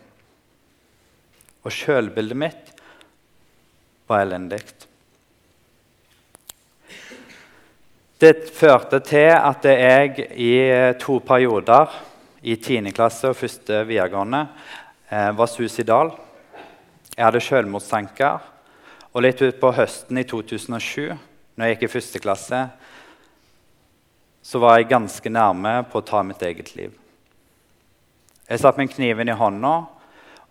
Og 1.64 1.72
sjølbildet 1.72 2.38
mitt 2.38 2.74
var 4.12 4.26
elendig. 4.28 4.60
Det 8.24 8.46
førte 8.56 9.02
til 9.04 9.34
at 9.36 9.66
jeg 9.68 10.30
i 10.40 10.54
to 10.96 11.18
perioder, 11.28 11.90
i 12.40 12.54
10. 12.56 12.94
klasse 12.96 13.28
og 13.28 13.36
første 13.36 13.82
videregående, 13.84 14.46
eh, 15.12 15.32
var 15.36 15.50
suicidal. 15.52 16.14
Jeg 17.18 17.26
hadde 17.26 17.42
selvmordstanker. 17.44 18.40
Og 19.14 19.22
litt 19.26 19.44
utpå 19.44 19.74
høsten 19.76 20.18
i 20.18 20.24
2007, 20.24 21.18
når 21.58 21.66
jeg 21.66 21.76
gikk 21.76 21.84
i 21.84 21.92
første 21.98 22.24
klasse, 22.24 22.62
så 24.42 24.60
var 24.60 24.78
jeg 24.78 24.92
ganske 24.96 25.30
nærme 25.30 25.84
på 25.92 26.00
å 26.00 26.08
ta 26.08 26.24
mitt 26.24 26.48
eget 26.48 26.76
liv. 26.78 26.96
Jeg 28.48 28.60
satt 28.60 28.78
med 28.78 28.96
kniven 28.96 29.28
i 29.28 29.36
hånda, 29.36 29.76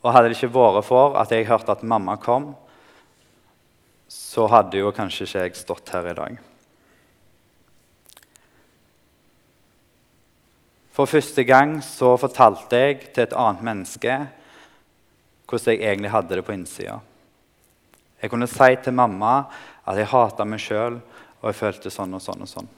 og 0.03 0.13
hadde 0.13 0.29
det 0.29 0.37
ikke 0.37 0.53
vært 0.61 0.85
for 0.85 1.17
at 1.17 1.33
jeg 1.33 1.49
hørte 1.49 1.73
at 1.73 1.83
mamma 1.83 2.21
kom, 2.21 2.55
så 4.09 4.47
hadde 4.47 4.77
jo 4.77 4.93
kanskje 4.93 5.25
ikke 5.25 5.39
jeg 5.49 5.57
stått 5.65 5.97
her 5.97 6.13
i 6.13 6.19
dag. 6.21 6.52
For 10.93 11.09
første 11.09 11.45
gang 11.49 11.79
så 11.85 12.17
fortalte 12.21 12.77
jeg 12.77 12.99
til 13.15 13.25
et 13.25 13.37
annet 13.39 13.65
menneske 13.65 14.19
hvordan 15.49 15.75
jeg 15.75 15.85
egentlig 15.85 16.11
hadde 16.13 16.37
det 16.37 16.45
på 16.45 16.53
innsida. 16.53 16.99
Jeg 18.23 18.31
kunne 18.31 18.49
si 18.49 18.77
til 18.85 18.95
mamma 18.97 19.43
at 19.89 19.99
jeg 19.99 20.09
hata 20.09 20.45
meg 20.49 20.61
sjøl, 20.63 21.01
og 21.41 21.49
jeg 21.51 21.59
følte 21.59 21.91
sånn 21.91 22.15
og 22.15 22.23
sånn 22.23 22.45
og 22.45 22.49
sånn. 22.49 22.71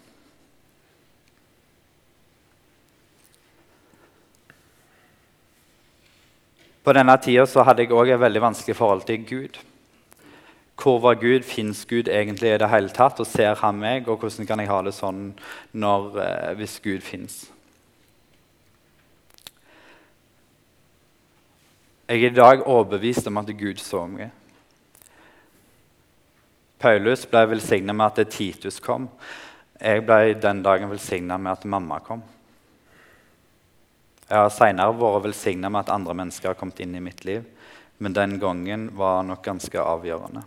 På 6.84 6.92
denne 6.92 7.14
tida 7.22 7.46
så 7.48 7.64
hadde 7.64 7.84
jeg 7.84 7.94
òg 7.96 8.10
et 8.12 8.20
veldig 8.20 8.42
vanskelig 8.44 8.76
forhold 8.76 9.06
til 9.08 9.22
Gud. 9.24 9.58
Hvor 10.80 10.98
var 11.00 11.20
Gud? 11.20 11.46
Fins 11.46 11.84
Gud 11.88 12.10
egentlig 12.12 12.50
i 12.52 12.58
det 12.60 12.68
hele 12.68 12.92
tatt? 12.92 13.20
Og 13.22 13.28
ser 13.30 13.54
han 13.62 13.78
meg? 13.80 14.08
Og 14.08 14.20
hvordan 14.20 14.48
kan 14.48 14.60
jeg 14.60 14.68
ha 14.68 14.82
det 14.84 14.92
sånn 14.96 15.26
når, 15.72 16.18
eh, 16.20 16.54
hvis 16.58 16.80
Gud 16.84 17.00
fins? 17.06 17.44
Jeg 22.04 22.20
er 22.20 22.32
i 22.34 22.36
dag 22.36 22.66
overbevist 22.68 23.30
om 23.30 23.38
at 23.40 23.48
Gud 23.56 23.78
så 23.80 24.02
meg. 24.04 24.28
Paulus 26.76 27.22
ble 27.30 27.46
velsigna 27.48 27.94
med 27.96 28.18
at 28.20 28.32
Titus 28.34 28.76
kom. 28.84 29.06
Jeg 29.80 30.02
ble 30.04 30.34
den 30.36 30.58
dagen 30.66 30.90
velsigna 30.90 31.38
med 31.40 31.54
at 31.54 31.62
mamma 31.64 32.02
kom. 32.04 32.20
Jeg 34.28 34.36
har 34.36 34.52
seinere 34.52 34.92
vært 35.00 35.24
velsigna 35.24 35.70
med 35.72 35.80
at 35.86 35.92
andre 35.94 36.16
mennesker 36.18 36.50
har 36.50 36.58
kommet 36.60 36.82
inn 36.84 36.92
i 36.98 37.00
mitt 37.00 37.24
liv, 37.24 37.46
men 37.96 38.12
den 38.12 38.36
gangen 38.42 38.90
var 38.98 39.22
nok 39.24 39.40
ganske 39.46 39.80
avgjørende. 39.80 40.42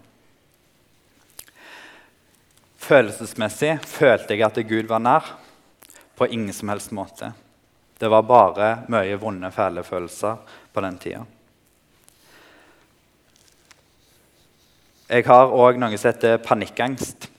Følelsesmessig 2.88 3.80
følte 3.82 4.38
jeg 4.38 4.46
at 4.46 4.60
Gud 4.70 4.92
var 4.92 5.02
nær. 5.02 5.34
På 6.18 6.30
ingen 6.30 6.54
som 6.54 6.70
helst 6.70 6.94
måte. 6.94 7.32
Det 7.98 8.10
var 8.10 8.30
bare 8.30 8.70
mye 8.94 9.18
vonde, 9.22 9.50
fæle 9.54 9.84
følelser 9.86 10.38
på 10.74 10.86
den 10.86 11.02
tida. 11.02 11.26
Jeg 15.08 15.24
har 15.24 15.54
òg 15.56 15.78
noe 15.80 15.96
som 15.96 16.10
heter 16.12 16.42
panikkangst. 16.44 17.30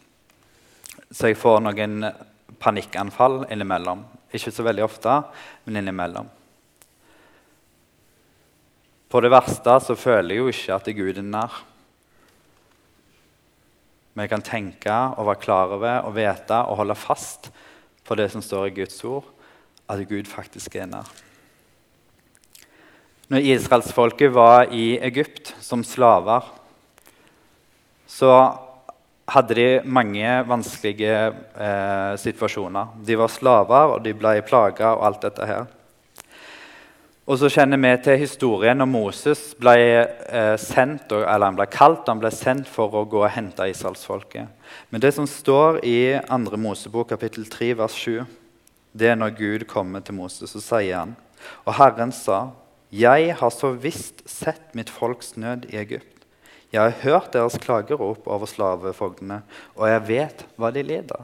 Så 1.13 1.29
jeg 1.29 1.37
får 1.37 1.59
noen 1.61 2.07
panikkanfall 2.57 3.43
innimellom. 3.53 4.07
Ikke 4.33 4.53
så 4.53 4.65
veldig 4.65 4.87
ofte, 4.87 5.19
men 5.67 5.77
innimellom. 5.83 6.31
På 9.09 9.21
det 9.21 9.33
verste 9.33 9.75
så 9.85 9.97
føler 9.97 10.33
jeg 10.33 10.41
jo 10.41 10.53
ikke 10.53 10.79
at 10.81 10.89
Gud 10.97 11.21
er 11.21 11.29
nær. 11.29 11.61
Men 14.15 14.25
jeg 14.25 14.33
kan 14.33 14.49
tenke 14.49 14.97
og 15.21 15.29
være 15.29 15.45
klar 15.45 15.77
over 15.77 16.09
og 16.09 16.17
vite 16.17 16.65
og 16.65 16.81
holde 16.81 16.97
fast 16.97 17.51
på 18.09 18.17
det 18.17 18.31
som 18.33 18.45
står 18.45 18.71
i 18.71 18.77
Guds 18.81 18.97
ord, 19.05 19.29
at 19.93 20.09
Gud 20.09 20.29
faktisk 20.29 20.81
er 20.81 20.89
nær. 20.89 21.09
Når 23.29 23.45
israelsfolket 23.45 24.33
var 24.33 24.73
i 24.73 24.97
Egypt 25.05 25.53
som 25.61 25.85
slaver, 25.85 26.49
så 28.09 28.33
hadde 29.29 29.57
de 29.59 29.67
mange 29.85 30.29
vanskelige 30.49 31.17
eh, 31.61 32.15
situasjoner. 32.21 32.95
De 33.05 33.19
var 33.21 33.33
slaver, 33.33 33.95
og 33.95 34.05
de 34.05 34.15
ble 34.17 34.39
plaga 34.47 34.95
og 34.97 35.05
alt 35.09 35.27
dette 35.27 35.49
her. 35.49 35.67
Og 37.29 37.37
så 37.37 37.51
kjenner 37.53 37.77
vi 37.77 37.91
til 38.01 38.23
historien 38.23 38.79
når 38.81 38.89
Moses 38.89 39.43
ble 39.61 39.75
eh, 39.77 40.55
sendt, 40.57 41.13
eller 41.13 41.45
han 41.51 41.59
ble 41.59 41.67
kalt 41.69 42.09
han 42.09 42.23
ble 42.23 42.31
sendt 42.33 42.71
for 42.73 42.95
å 42.97 43.05
gå 43.05 43.21
og 43.21 43.35
hente 43.35 43.69
israelsfolket. 43.69 44.49
Men 44.89 45.05
det 45.05 45.13
som 45.17 45.29
står 45.29 45.83
i 45.85 46.17
2. 46.25 46.57
Mosebok 46.57 47.11
kapittel 47.13 47.45
3 47.53 47.75
vers 47.83 47.99
7, 48.01 48.23
det 48.97 49.13
er 49.13 49.21
når 49.21 49.37
Gud 49.37 49.67
kommer 49.69 50.01
til 50.01 50.17
Moses, 50.17 50.57
så 50.57 50.63
sier 50.65 51.03
han 51.03 51.17
Og 51.69 51.75
Herren 51.77 52.17
sa, 52.17 52.55
Jeg 52.91 53.37
har 53.37 53.51
så 53.53 53.75
visst 53.77 54.25
sett 54.25 54.73
mitt 54.73 54.89
folks 54.89 55.37
nød 55.37 55.69
i 55.69 55.77
Egypt. 55.77 56.18
Jeg 56.73 56.83
har 56.83 57.03
hørt 57.03 57.33
deres 57.33 57.57
klagerop 57.61 58.27
over 58.29 58.49
slavefogdene, 58.49 59.41
og 59.75 59.89
jeg 59.89 60.07
vet 60.09 60.45
hva 60.61 60.73
de 60.75 60.83
lider. 60.85 61.23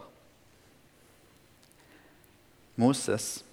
Moses 2.81 3.45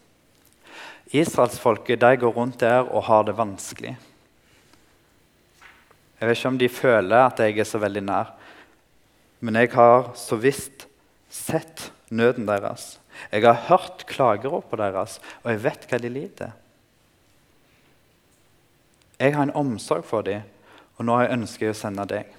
Israelsfolket 1.11 1.99
går 1.99 2.31
rundt 2.31 2.61
der 2.61 2.87
og 2.87 3.03
har 3.03 3.25
det 3.27 3.35
vanskelig. 3.35 3.97
Jeg 6.19 6.29
vet 6.29 6.37
ikke 6.37 6.47
om 6.47 6.59
de 6.61 6.69
føler 6.69 7.25
at 7.25 7.39
jeg 7.41 7.57
er 7.59 7.67
så 7.67 7.81
veldig 7.81 8.03
nær, 8.05 8.31
men 9.41 9.57
jeg 9.57 9.73
har 9.73 10.11
så 10.15 10.37
visst 10.39 10.85
sett 11.27 11.89
nøden 12.09 12.47
deres. 12.47 12.99
Jeg 13.31 13.43
har 13.43 13.65
hørt 13.67 14.05
klageropene 14.07 14.87
deres, 14.93 15.19
og 15.43 15.51
jeg 15.51 15.63
vet 15.65 15.87
hva 15.89 15.99
de 15.99 16.11
lider. 16.13 16.53
Jeg 19.19 19.35
har 19.35 19.43
en 19.43 19.55
omsorg 19.57 20.05
for 20.07 20.23
dem, 20.25 20.45
og 20.97 21.07
nå 21.07 21.15
har 21.15 21.27
jeg 21.27 21.37
ønsker 21.39 21.71
å 21.71 21.77
sende 21.77 22.05
deg. 22.09 22.37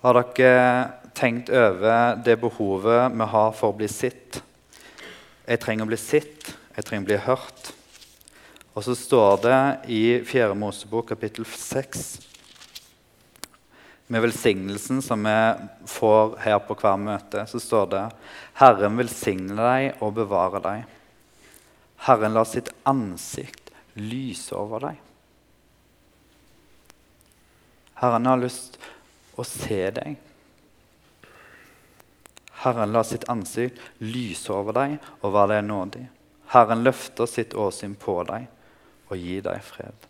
Har 0.00 0.16
dere 0.16 1.10
tenkt 1.16 1.50
over 1.52 2.16
det 2.24 2.38
behovet 2.40 3.12
vi 3.12 3.26
har 3.34 3.52
for 3.52 3.72
å 3.72 3.76
bli 3.76 3.88
sitt? 3.92 4.40
Jeg 5.44 5.60
trenger 5.60 5.84
å 5.84 5.90
bli 5.90 5.98
sitt, 6.00 6.54
jeg 6.76 6.86
trenger 6.86 7.04
å 7.04 7.10
bli 7.10 7.20
hørt. 7.26 7.72
Og 8.72 8.86
så 8.86 8.94
står 8.96 9.42
det 9.44 9.60
i 9.92 10.02
4. 10.24 10.54
Mosebok 10.56 11.10
kapittel 11.10 11.44
6 11.44 12.30
med 14.10 14.24
velsignelsen 14.24 15.02
som 15.02 15.22
vi 15.22 15.36
får 15.86 16.38
her 16.42 16.58
på 16.66 16.74
hver 16.80 16.96
møte, 16.98 17.44
så 17.46 17.60
står 17.62 17.90
det 17.92 18.06
Herren 18.58 18.96
velsigne 18.98 19.54
deg 19.54 20.00
og 20.02 20.16
bevare 20.16 20.62
deg. 20.64 20.88
Herren 22.06 22.34
lar 22.34 22.44
sitt 22.48 22.70
ansikt 22.88 23.70
lyse 23.92 24.54
over 24.56 24.80
deg. 24.80 25.00
Herren 28.00 28.26
har 28.26 28.40
lyst 28.40 28.78
å 29.36 29.44
se 29.44 29.82
deg. 29.92 30.16
Herren 32.62 32.92
lar 32.92 33.04
sitt 33.08 33.26
ansikt 33.32 33.80
lyse 34.00 34.52
over 34.52 34.76
deg 34.76 34.96
og 35.20 35.34
være 35.36 35.58
deg 35.58 35.68
nådig. 35.68 36.06
Herren 36.54 36.86
løfter 36.86 37.28
sitt 37.28 37.52
åsyn 37.54 37.92
på 38.00 38.16
deg 38.28 38.48
og 39.10 39.20
gir 39.20 39.44
deg 39.44 39.60
fred. 39.64 40.08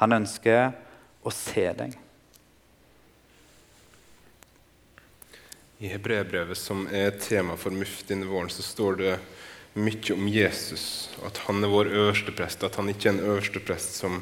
Han 0.00 0.16
ønsker 0.16 0.72
å 1.24 1.32
se 1.32 1.66
deg. 1.76 1.92
I 5.84 5.92
hebreerbrevet, 5.92 6.56
som 6.56 6.86
er 6.88 7.12
tema 7.20 7.58
for 7.60 7.74
Muftin 7.74 8.24
våren, 8.28 8.48
så 8.48 8.64
står 8.64 9.00
det 9.00 9.14
mye 9.74 10.14
om 10.14 10.28
Jesus. 10.28 11.10
At 11.26 11.38
han 11.46 11.64
er 11.64 11.72
vår 11.72 11.90
øverste 11.92 12.34
prest. 12.34 12.64
At 12.64 12.78
han 12.80 12.90
ikke 12.90 13.10
er 13.10 13.16
en 13.16 13.24
øverste 13.26 13.62
prest 13.62 13.98
som 14.00 14.20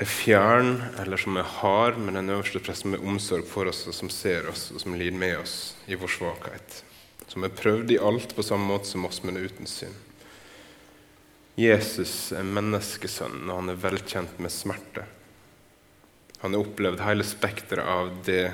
er 0.00 0.08
fjern 0.08 0.78
eller 1.02 1.20
som 1.20 1.36
er 1.36 1.48
hard, 1.60 1.98
men 2.00 2.16
en 2.16 2.32
øverste 2.32 2.62
prest 2.64 2.86
er 2.88 3.02
omsorg 3.04 3.44
for 3.48 3.68
oss, 3.68 3.84
og 3.90 3.96
som 3.96 4.12
ser 4.12 4.48
oss 4.48 4.70
og 4.72 4.80
som 4.80 4.96
lider 4.96 5.18
med 5.18 5.36
oss 5.42 5.74
i 5.86 5.98
vår 5.98 6.14
svakhet. 6.14 6.82
Som 7.28 7.44
er 7.44 7.54
prøvd 7.54 7.92
i 7.92 8.00
alt 8.00 8.32
på 8.34 8.44
samme 8.46 8.70
måte 8.70 8.88
som 8.88 9.04
oss, 9.06 9.20
men 9.22 9.38
uten 9.38 9.68
synd. 9.68 9.94
Jesus 11.60 12.32
er 12.32 12.46
menneskesønn, 12.46 13.42
og 13.50 13.58
han 13.58 13.72
er 13.74 13.82
velkjent 13.82 14.38
med 14.40 14.54
smerte. 14.54 15.04
Han 16.40 16.54
har 16.56 16.64
opplevd 16.64 17.02
hele 17.04 17.26
spekteret 17.26 17.84
av 17.84 18.14
det 18.24 18.44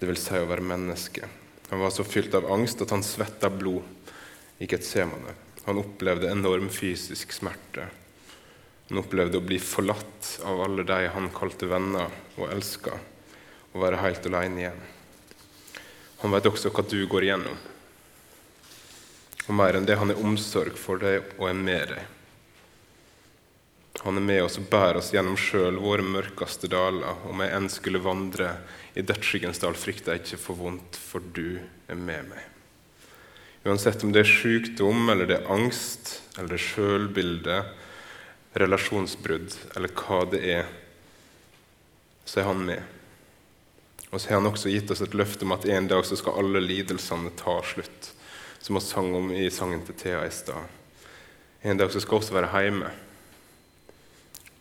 det 0.00 0.08
vil 0.10 0.18
si 0.18 0.36
å 0.36 0.48
være 0.50 0.64
menneske. 0.66 1.28
Han 1.70 1.80
var 1.80 1.92
så 1.94 2.04
fylt 2.04 2.34
av 2.36 2.50
angst 2.52 2.82
at 2.82 2.90
han 2.92 3.04
svetta 3.06 3.48
blod 3.48 3.86
i 4.58 4.68
Getsemane. 4.70 5.34
Han 5.64 5.80
opplevde 5.80 6.30
enorm 6.30 6.68
fysisk 6.72 7.32
smerte 7.32 7.88
han 8.88 9.00
opplevde 9.00 9.40
å 9.40 9.44
bli 9.44 9.56
forlatt 9.58 10.40
av 10.44 10.60
alle 10.60 10.84
de 10.84 11.06
han 11.14 11.30
kalte 11.32 11.68
venner 11.70 12.10
og 12.36 12.50
elska, 12.52 12.92
og 13.72 13.80
være 13.80 14.02
helt 14.02 14.26
alene 14.28 14.60
igjen. 14.60 14.82
Han 16.20 16.34
vet 16.34 16.48
også 16.50 16.72
hva 16.72 16.84
du 16.88 16.98
går 17.08 17.26
igjennom. 17.26 17.56
Og 19.44 19.56
mer 19.56 19.76
enn 19.76 19.88
det, 19.88 19.96
han 20.00 20.12
er 20.12 20.20
omsorg 20.20 20.76
for 20.80 21.00
deg 21.00 21.34
og 21.38 21.48
er 21.48 21.58
med 21.58 21.94
deg. 21.94 22.10
Han 24.04 24.20
er 24.20 24.26
med 24.26 24.42
oss 24.44 24.58
og 24.60 24.68
bærer 24.68 25.00
oss 25.00 25.12
gjennom 25.14 25.36
sjøl 25.40 25.78
våre 25.80 26.04
mørkeste 26.04 26.68
daler. 26.68 27.24
Om 27.28 27.40
jeg 27.40 27.56
enn 27.56 27.70
skulle 27.72 28.04
vandre 28.04 28.50
i 28.92 29.04
dødsskyggens 29.04 29.62
dal, 29.64 29.76
frykter 29.80 30.12
jeg 30.12 30.24
ikke 30.26 30.42
for 30.44 30.60
vondt, 30.60 30.98
for 31.00 31.24
du 31.32 31.56
er 31.88 31.96
med 31.96 32.28
meg. 32.34 32.53
Uansett 33.64 34.04
om 34.04 34.12
det 34.12 34.24
er 34.24 34.28
sykdom, 34.28 35.08
eller 35.08 35.28
det 35.28 35.38
er 35.38 35.52
angst, 35.52 36.18
eller 36.36 36.52
det 36.52 36.58
er 36.58 36.66
sjølbilde, 36.66 37.60
relasjonsbrudd, 38.60 39.54
eller 39.74 39.94
hva 39.96 40.18
det 40.28 40.40
er, 40.58 40.66
så 42.28 42.42
er 42.42 42.50
han 42.50 42.60
med. 42.68 42.82
Og 44.10 44.20
så 44.20 44.30
har 44.30 44.38
han 44.38 44.50
også 44.50 44.70
gitt 44.70 44.92
oss 44.92 45.00
et 45.02 45.16
løfte 45.16 45.46
om 45.46 45.56
at 45.56 45.64
en 45.66 45.88
dag 45.90 46.04
så 46.06 46.18
skal 46.20 46.36
alle 46.42 46.60
lidelsene 46.62 47.32
ta 47.40 47.56
slutt, 47.66 48.12
som 48.60 48.76
vi 48.76 48.84
sang 48.84 49.10
om 49.16 49.32
i 49.34 49.48
sangen 49.52 49.82
til 49.88 49.96
Thea 49.98 50.20
i 50.28 50.32
stad. 50.32 50.68
En 51.64 51.80
dag 51.80 51.90
så 51.90 52.02
skal 52.04 52.18
vi 52.18 52.22
også 52.22 52.36
være 52.36 52.62
hjemme. 52.66 52.92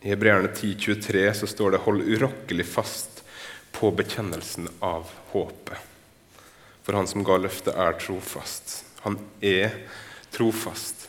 I 0.04 0.12
Hebreerne 0.12 0.50
10,23 0.56 1.34
så 1.44 1.48
står 1.48 1.72
det 1.72 1.84
'hold 1.84 2.02
urokkelig 2.02 2.66
fast 2.66 3.24
på 3.72 3.92
bekjennelsen 3.92 4.68
av 4.82 5.12
håpet'. 5.32 5.80
For 6.84 6.94
han 6.94 7.08
som 7.08 7.24
ga 7.24 7.38
løftet, 7.38 7.76
er 7.76 7.94
trofast. 8.00 8.83
Han 9.04 9.18
er 9.44 9.76
trofast. 10.34 11.08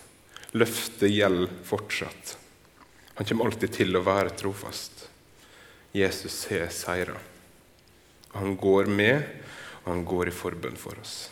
Løftet 0.54 1.10
gjelder 1.10 1.50
fortsatt. 1.66 2.36
Han 3.14 3.26
kommer 3.26 3.50
alltid 3.50 3.72
til 3.74 3.94
å 3.94 4.02
være 4.06 4.34
trofast. 4.38 5.06
Jesus 5.94 6.44
har 6.50 6.68
seira. 6.74 7.16
Han 8.34 8.56
går 8.58 8.90
med, 8.90 9.22
og 9.84 9.92
han 9.92 10.04
går 10.06 10.30
i 10.30 10.34
forbønn 10.34 10.78
for 10.78 10.98
oss. 10.98 11.28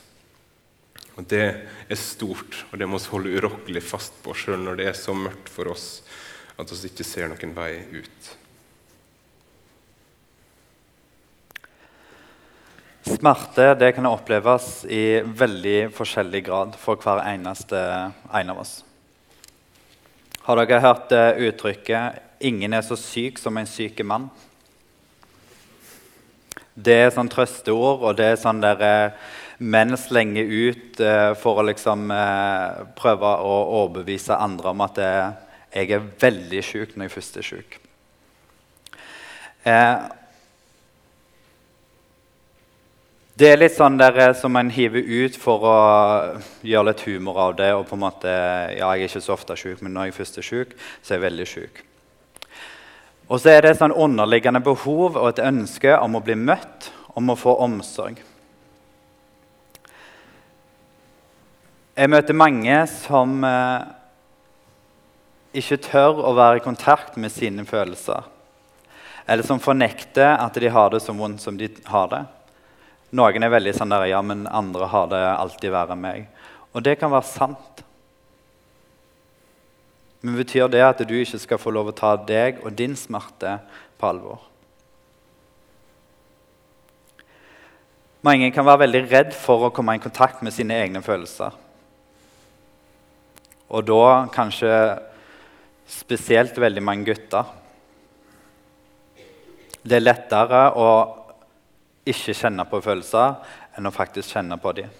Og 1.18 1.27
Det 1.29 1.42
er 1.42 1.98
stort, 1.98 2.64
og 2.70 2.79
det 2.79 2.88
må 2.88 2.98
vi 3.03 3.11
holde 3.12 3.35
urokkelig 3.37 3.83
fast 3.85 4.14
på 4.25 4.35
sjøl 4.35 4.62
når 4.62 4.79
det 4.79 4.87
er 4.88 4.96
så 4.96 5.14
mørkt 5.16 5.51
for 5.53 5.68
oss 5.75 5.88
at 6.57 6.70
vi 6.72 6.88
ikke 6.88 7.07
ser 7.07 7.29
noen 7.29 7.53
vei 7.57 7.72
ut. 7.92 8.31
Smerte 13.03 13.73
det 13.75 13.93
kan 13.97 14.07
oppleves 14.07 14.85
i 14.87 15.21
veldig 15.27 15.91
forskjellig 15.97 16.45
grad 16.47 16.77
for 16.79 17.01
hver 17.03 17.25
eneste 17.27 17.79
en 18.31 18.53
av 18.53 18.62
oss. 18.62 18.77
Har 20.47 20.59
dere 20.59 20.81
hørt 20.83 21.11
uttrykket 21.12 22.23
'ingen 22.41 22.73
er 22.75 22.83
så 22.83 22.97
syk 22.97 23.38
som 23.38 23.59
en 23.59 23.67
syk 23.67 23.99
mann'? 24.05 24.31
Det 26.75 26.95
er 26.95 27.11
sånn 27.11 27.29
trøsteord, 27.29 28.01
og 28.01 28.17
det 28.17 28.25
er 28.25 28.41
sånn 28.41 28.62
der 28.62 28.81
uh, 28.81 29.12
menn 29.59 29.93
slenger 30.01 30.49
ut 30.49 31.01
uh, 31.05 31.35
for 31.37 31.61
å 31.61 31.67
liksom 31.69 32.09
uh, 32.09 32.88
prøve 32.97 33.29
å 33.29 33.59
overbevise 33.83 34.38
andre 34.38 34.73
om 34.73 34.81
at 34.81 34.97
jeg 35.73 35.91
er 35.91 36.09
veldig 36.23 36.65
syk 36.65 36.97
når 36.97 37.11
jeg 37.11 37.17
først 37.19 37.37
er 37.37 37.49
syk. 37.51 37.79
Det 43.33 43.49
er 43.49 43.57
litt 43.57 43.73
sånn 43.73 43.95
der, 43.97 44.18
eh, 44.21 44.35
som 44.37 44.57
en 44.61 44.68
hiver 44.68 45.01
ut 45.01 45.37
for 45.41 45.62
å 45.64 45.76
gjøre 46.61 46.91
litt 46.91 47.01
humor 47.07 47.39
av 47.39 47.55
det. 47.57 47.72
og 47.72 47.87
på 47.89 47.95
en 47.95 48.01
måte, 48.01 48.28
ja, 48.76 48.93
Jeg 48.93 49.05
er 49.05 49.09
ikke 49.09 49.22
så 49.22 49.33
ofte 49.33 49.57
syk, 49.57 49.80
men 49.80 49.95
når 49.95 50.05
jeg 50.05 50.14
først 50.14 50.39
er 50.39 50.43
syk, 50.43 50.74
så 51.03 51.14
er 51.14 51.18
jeg 51.18 51.30
veldig 51.30 51.47
syk. 51.47 51.85
Og 53.30 53.41
så 53.41 53.49
er 53.49 53.62
det 53.62 53.70
et 53.70 53.78
sånn 53.78 53.97
underliggende 53.97 54.61
behov 54.61 55.16
og 55.16 55.28
et 55.28 55.45
ønske 55.45 55.99
om 55.99 56.14
å 56.14 56.20
bli 56.20 56.35
møtt, 56.35 56.93
om 57.16 57.30
å 57.30 57.37
få 57.37 57.57
omsorg. 57.57 58.20
Jeg 61.97 62.11
møter 62.11 62.35
mange 62.35 62.87
som 62.87 63.45
eh, 63.45 63.80
ikke 65.55 65.80
tør 65.89 66.20
å 66.20 66.35
være 66.35 66.61
i 66.61 66.64
kontakt 66.64 67.16
med 67.16 67.33
sine 67.33 67.64
følelser. 67.64 68.28
Eller 69.26 69.43
som 69.43 69.59
fornekter 69.59 70.37
at 70.37 70.53
de 70.53 70.68
har 70.68 70.91
det 70.91 71.01
så 71.01 71.12
vondt 71.16 71.41
som 71.41 71.57
de 71.57 71.70
har 71.87 72.09
det. 72.12 72.24
Noen 73.13 73.45
er 73.45 73.53
veldig 73.53 73.75
sånn 73.77 73.93
der 73.93 74.07
Ja, 74.09 74.23
men 74.25 74.47
andre 74.49 74.89
har 74.89 75.11
det 75.13 75.21
alltid 75.21 75.75
verre 75.75 75.97
enn 75.97 76.05
meg. 76.05 76.29
Og 76.73 76.85
det 76.85 76.97
kan 77.01 77.13
være 77.13 77.29
sant. 77.29 77.83
Men 80.23 80.39
betyr 80.39 80.71
det 80.73 80.81
at 80.87 81.03
du 81.05 81.13
ikke 81.19 81.41
skal 81.43 81.61
få 81.61 81.73
lov 81.75 81.91
å 81.91 81.97
ta 81.99 82.15
deg 82.17 82.63
og 82.63 82.73
din 82.79 82.95
smerte 82.97 83.59
på 84.01 84.09
alvor? 84.09 84.41
Mange 88.23 88.53
kan 88.55 88.65
være 88.65 88.85
veldig 88.85 89.03
redd 89.11 89.33
for 89.35 89.67
å 89.67 89.73
komme 89.75 89.97
i 89.99 90.03
kontakt 90.03 90.45
med 90.47 90.55
sine 90.55 90.77
egne 90.79 91.03
følelser. 91.03 91.51
Og 93.73 93.83
da 93.89 94.29
kanskje 94.33 94.71
spesielt 95.91 96.57
veldig 96.61 96.85
mange 96.87 97.09
gutter. 97.11 97.51
Det 99.83 99.99
er 99.99 100.07
lettere 100.07 100.69
å 100.79 100.89
ikke 102.09 102.34
kjenne 102.34 102.66
på 102.68 102.80
følelser 102.82 103.38
enn 103.78 103.88
å 103.88 103.94
faktisk 103.94 104.34
kjenne 104.34 104.59
på 104.61 104.74
dem. 104.76 104.90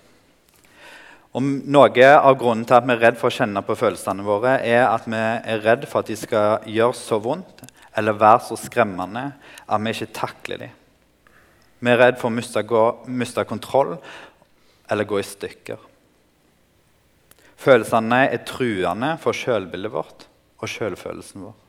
Og 1.33 1.45
noe 1.73 2.09
av 2.13 2.35
grunnen 2.41 2.67
til 2.69 2.77
at 2.77 2.85
vi 2.85 2.93
er 2.93 3.01
redd 3.07 3.19
for 3.21 3.33
å 3.33 3.35
kjenne 3.35 3.63
på 3.65 3.77
følelsene 3.79 4.25
våre, 4.27 4.59
er 4.61 4.85
at 4.85 5.07
vi 5.09 5.17
er 5.17 5.63
redd 5.65 5.87
for 5.89 6.03
at 6.03 6.11
de 6.13 6.17
skal 6.21 6.67
gjøre 6.69 6.99
så 6.99 7.19
vondt 7.25 7.65
eller 7.97 8.19
være 8.21 8.45
så 8.51 8.59
skremmende 8.61 9.25
at 9.65 9.81
vi 9.81 9.95
ikke 9.95 10.13
takler 10.19 10.67
dem. 10.67 10.77
Vi 11.83 11.91
er 11.91 11.99
redd 11.99 12.21
for 12.21 12.29
å 12.29 12.37
miste, 12.37 12.63
gå, 12.63 12.83
miste 13.09 13.45
kontroll 13.49 13.97
eller 14.93 15.09
gå 15.09 15.19
i 15.19 15.27
stykker. 15.27 15.89
Følelsene 17.63 18.25
er 18.29 18.45
truende 18.47 19.15
for 19.23 19.37
selvbildet 19.37 19.95
vårt 19.95 20.29
og 20.63 20.71
selvfølelsen 20.71 21.47
vår. 21.47 21.62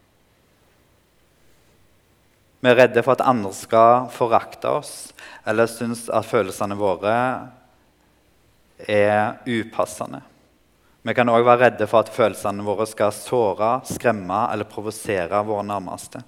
Vi 2.64 2.72
er 2.72 2.78
redde 2.80 3.02
for 3.04 3.18
at 3.18 3.26
andre 3.28 3.50
skal 3.52 4.06
forakte 4.14 4.70
oss 4.72 4.92
eller 5.44 5.68
synes 5.68 6.06
at 6.08 6.24
følelsene 6.24 6.78
våre 6.80 7.16
er 8.88 9.42
upassende. 9.44 10.22
Vi 11.04 11.12
kan 11.12 11.28
òg 11.28 11.44
være 11.44 11.66
redde 11.66 11.88
for 11.92 12.06
at 12.06 12.12
følelsene 12.16 12.64
våre 12.64 12.88
skal 12.88 13.12
såre, 13.12 13.82
skremme 13.84 14.46
eller 14.54 14.70
provosere 14.72 15.42
våre 15.44 15.66
nærmeste. 15.68 16.24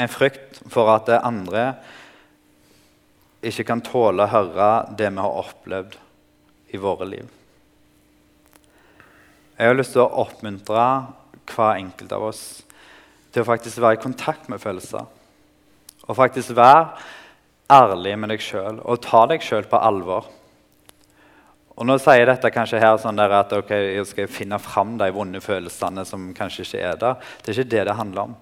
En 0.00 0.08
frykt 0.08 0.62
for 0.72 0.88
at 0.94 1.12
andre 1.18 1.74
ikke 3.44 3.66
kan 3.68 3.84
tåle 3.84 4.24
å 4.24 4.32
høre 4.32 4.70
det 4.96 5.10
vi 5.12 5.20
har 5.20 5.40
opplevd 5.44 5.98
i 6.72 6.80
våre 6.80 7.08
liv. 7.10 7.28
Jeg 9.60 9.68
har 9.68 9.76
lyst 9.76 9.92
til 9.92 10.06
å 10.06 10.24
oppmuntre 10.24 10.86
hver 11.52 11.82
enkelt 11.82 12.16
av 12.16 12.30
oss 12.32 12.46
til 13.36 13.44
å 13.44 13.50
faktisk 13.50 13.82
være 13.84 13.98
i 13.98 14.00
kontakt 14.00 14.48
med 14.48 14.62
følelser. 14.62 15.04
Og 16.08 16.16
faktisk 16.16 16.54
være 16.56 16.86
ærlig 17.68 18.14
med 18.16 18.32
deg 18.32 18.40
sjøl 18.40 18.78
og 18.80 19.02
ta 19.04 19.26
deg 19.28 19.44
sjøl 19.44 19.66
på 19.68 19.76
alvor. 19.76 20.30
Og 21.76 21.84
nå 21.84 21.98
sier 22.00 22.22
jeg 22.22 22.30
dette 22.30 22.48
kanskje 22.54 22.80
her 22.80 22.96
sånn 23.02 23.20
at 23.20 23.52
okay, 23.52 23.90
jeg 23.98 24.08
skal 24.08 24.30
finne 24.32 24.56
fram 24.62 24.94
de 24.96 25.10
vonde 25.12 25.42
følelsene 25.44 26.06
som 26.08 26.30
kanskje 26.32 26.64
ikke 26.64 26.84
er 26.88 27.00
der. 27.02 27.18
Det 27.44 27.52
er 27.52 27.58
ikke 27.60 27.72
det 27.74 27.84
det 27.90 27.96
handler 27.98 28.30
om. 28.30 28.36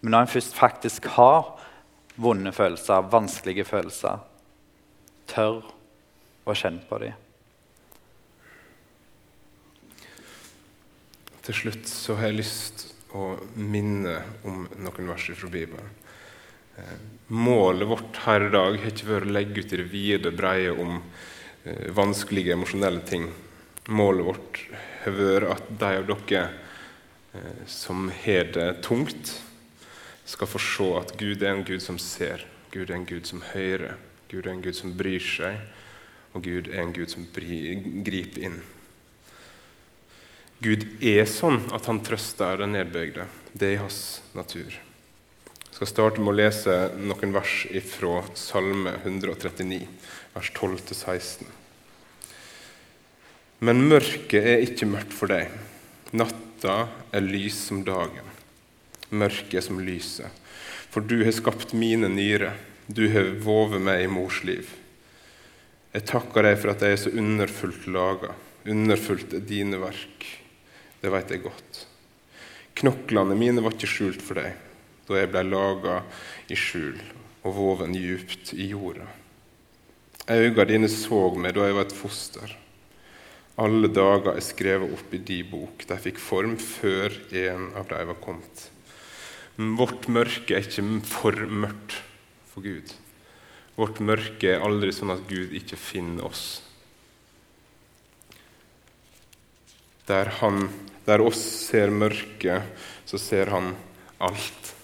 Men 0.00 0.14
når 0.14 0.24
en 0.24 0.32
først 0.32 0.56
faktisk 0.56 1.10
har 1.18 1.50
vonde 2.16 2.52
følelser, 2.56 3.04
vanskelige 3.12 3.66
følelser, 3.68 4.22
tør 5.28 5.60
å 6.48 6.56
kjenne 6.56 6.80
på 6.88 7.02
dem. 7.04 7.12
Til 11.44 11.58
slutt 11.60 11.92
så 11.92 12.16
har 12.16 12.30
jeg 12.30 12.40
lyst 12.40 12.89
å 13.16 13.34
minne 13.58 14.16
om 14.46 14.66
noen 14.78 15.10
vers 15.10 15.30
fra 15.34 15.50
Bibelen. 15.50 15.90
Eh, 16.78 16.96
målet 17.26 17.88
vårt 17.88 18.22
her 18.24 18.46
i 18.46 18.52
dag 18.52 18.78
har 18.78 18.90
ikke 18.92 19.10
vært 19.10 19.28
å 19.28 19.34
legge 19.34 19.62
ut 19.64 19.72
i 19.74 19.80
det 19.80 19.88
vide 19.90 20.32
breie 20.34 20.72
om 20.72 20.96
eh, 21.64 21.90
vanskelige 21.96 22.54
emosjonelle 22.54 23.02
ting. 23.08 23.28
Målet 23.90 24.26
vårt 24.26 24.62
har 25.04 25.16
vært 25.16 25.50
at 25.56 25.70
de 25.82 25.92
av 25.98 26.08
dere 26.12 26.44
eh, 27.34 27.62
som 27.66 28.08
har 28.22 28.52
det 28.54 28.70
tungt, 28.86 29.34
skal 30.30 30.46
få 30.46 30.60
se 30.62 30.88
at 31.00 31.16
Gud 31.18 31.42
er 31.42 31.56
en 31.56 31.64
Gud 31.66 31.82
som 31.82 31.98
ser, 31.98 32.44
Gud 32.70 32.90
er 32.90 33.00
en 33.00 33.08
Gud 33.08 33.26
som 33.26 33.42
hører, 33.50 33.96
Gud 34.30 34.46
er 34.46 34.52
en 34.52 34.62
Gud 34.62 34.76
som 34.78 34.92
bryr 34.94 35.24
seg, 35.26 35.58
og 36.30 36.44
Gud 36.46 36.70
er 36.70 36.84
en 36.84 36.92
Gud 36.94 37.10
som 37.10 37.26
griper 37.34 38.46
inn. 38.46 38.60
Gud 40.60 40.82
er 41.00 41.24
sånn 41.24 41.62
at 41.72 41.86
han 41.88 42.02
trøster 42.04 42.58
den 42.60 42.74
nedbøyde. 42.76 43.24
Det 43.56 43.64
er 43.64 43.78
i 43.78 43.80
hans 43.80 44.20
natur. 44.36 44.68
Jeg 44.68 45.72
skal 45.72 45.88
starte 45.88 46.20
med 46.20 46.34
å 46.34 46.36
lese 46.36 46.74
noen 47.00 47.30
vers 47.32 47.54
fra 47.88 48.18
Salme 48.36 48.92
139, 48.98 49.78
vers 50.34 50.50
12-16. 50.52 51.48
Men 53.64 53.80
mørket 53.88 54.36
er 54.52 54.66
ikke 54.66 54.88
mørkt 54.90 55.16
for 55.16 55.32
deg. 55.32 55.48
Natta 56.12 56.76
er 57.16 57.24
lys 57.24 57.56
som 57.70 57.80
dagen. 57.86 58.28
Mørket 59.08 59.64
som 59.64 59.80
lyset. 59.80 60.28
For 60.92 61.00
du 61.00 61.22
har 61.24 61.32
skapt 61.36 61.72
mine 61.72 62.12
nyrer. 62.12 62.60
Du 62.84 63.06
har 63.14 63.32
vovet 63.40 63.80
meg 63.80 64.04
i 64.04 64.12
mors 64.12 64.42
liv. 64.44 64.68
Jeg 65.96 66.04
takker 66.12 66.44
deg 66.44 66.60
for 66.60 66.74
at 66.74 66.84
jeg 66.84 66.98
er 66.98 67.02
så 67.06 67.16
underfullt 67.16 67.88
laga. 67.88 68.36
Underfullt 68.68 69.32
er 69.40 69.48
dine 69.48 69.80
verk. 69.80 70.28
Det 71.00 71.12
vet 71.12 71.32
jeg 71.32 71.44
godt. 71.44 71.84
Knoklene 72.80 73.36
mine 73.36 73.64
var 73.64 73.76
ikke 73.76 73.90
skjult 73.90 74.24
for 74.24 74.40
deg 74.40 74.66
da 75.10 75.16
jeg 75.18 75.30
ble 75.32 75.40
laga 75.42 75.96
i 76.52 76.56
skjul 76.58 77.00
og 77.42 77.54
voven 77.56 77.96
djupt 77.96 78.52
i 78.54 78.68
jorda. 78.70 79.08
Øynene 80.30 80.66
dine 80.68 80.90
så 80.92 81.24
meg 81.34 81.56
da 81.56 81.64
jeg 81.66 81.74
var 81.74 81.88
et 81.88 81.96
foster. 81.96 82.52
Alle 83.60 83.90
dager 83.90 84.36
er 84.36 84.44
skrevet 84.44 84.92
opp 84.94 85.14
i 85.16 85.18
di 85.18 85.40
bok. 85.44 85.82
De 85.88 85.96
fikk 86.00 86.20
form 86.22 86.54
før 86.62 87.16
en 87.42 87.72
av 87.76 87.88
dem 87.90 88.12
var 88.12 88.20
kommet. 88.22 88.68
Vårt 89.58 90.06
mørke 90.08 90.54
er 90.56 90.64
ikke 90.64 90.84
for 91.10 91.36
mørkt 91.50 91.98
for 92.52 92.64
Gud. 92.64 92.94
Vårt 93.76 94.00
mørke 94.00 94.54
er 94.54 94.64
aldri 94.64 94.94
sånn 94.94 95.12
at 95.12 95.26
Gud 95.28 95.52
ikke 95.56 95.76
finner 95.80 96.30
oss. 96.30 96.62
Der, 100.08 100.30
han, 100.40 100.70
der 101.10 101.22
oss 101.26 101.40
ser 101.66 101.90
mørket, 101.90 102.62
så 103.04 103.18
ser 103.18 103.50
han 103.50 103.72
alt. 104.22 104.74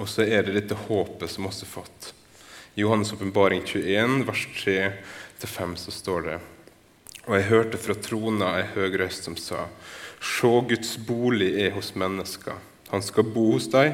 Og 0.00 0.08
så 0.10 0.24
er 0.24 0.46
det 0.46 0.56
dette 0.56 0.78
håpet 0.88 1.30
som 1.30 1.46
oss 1.46 1.62
har 1.62 1.70
fått. 1.70 2.12
I 2.74 2.82
Johannes' 2.82 3.12
åpenbaring 3.14 3.62
21, 3.62 4.24
vers 4.26 4.46
3-5, 4.58 5.76
så 5.76 5.94
står 5.94 6.26
det 6.28 6.40
Og 7.24 7.36
jeg 7.38 7.48
hørte 7.48 7.78
fra 7.80 7.94
trona 7.96 8.50
ei 8.58 8.64
høg 8.74 8.98
røst 9.00 9.28
som 9.28 9.36
sa:" 9.36 9.68
Sjå, 10.24 10.60
Guds 10.68 10.96
bolig 10.96 11.52
er 11.60 11.74
hos 11.76 11.94
mennesker. 11.94 12.56
Han 12.88 13.02
skal 13.02 13.28
bo 13.28 13.52
hos 13.52 13.68
dem, 13.68 13.92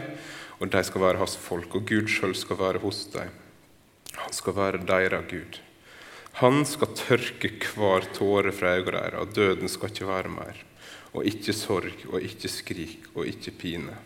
og 0.61 0.71
de 0.71 0.83
skal 0.85 1.03
være 1.03 1.19
hans 1.19 1.37
folk. 1.37 1.75
Og 1.75 1.87
Gud 1.87 2.07
sjøl 2.09 2.35
skal 2.39 2.59
være 2.59 2.79
hos 2.79 3.05
dem. 3.13 3.31
Han 4.15 4.33
skal 4.33 4.57
være 4.57 4.83
deres 4.87 5.27
Gud. 5.31 5.61
Han 6.41 6.63
skal 6.65 6.95
tørke 6.97 7.51
hver 7.77 8.07
tåre 8.17 8.49
fra 8.57 8.71
øynene 8.79 8.95
deres, 8.97 9.17
og 9.21 9.33
døden 9.37 9.69
skal 9.69 9.91
ikke 9.93 10.07
være 10.09 10.31
mer. 10.33 10.61
Og 11.13 11.27
ikke 11.29 11.53
sorg, 11.53 12.05
og 12.09 12.23
ikke 12.25 12.49
skrik, 12.49 13.11
og 13.13 13.27
ikke 13.29 13.53
pine. 13.61 13.97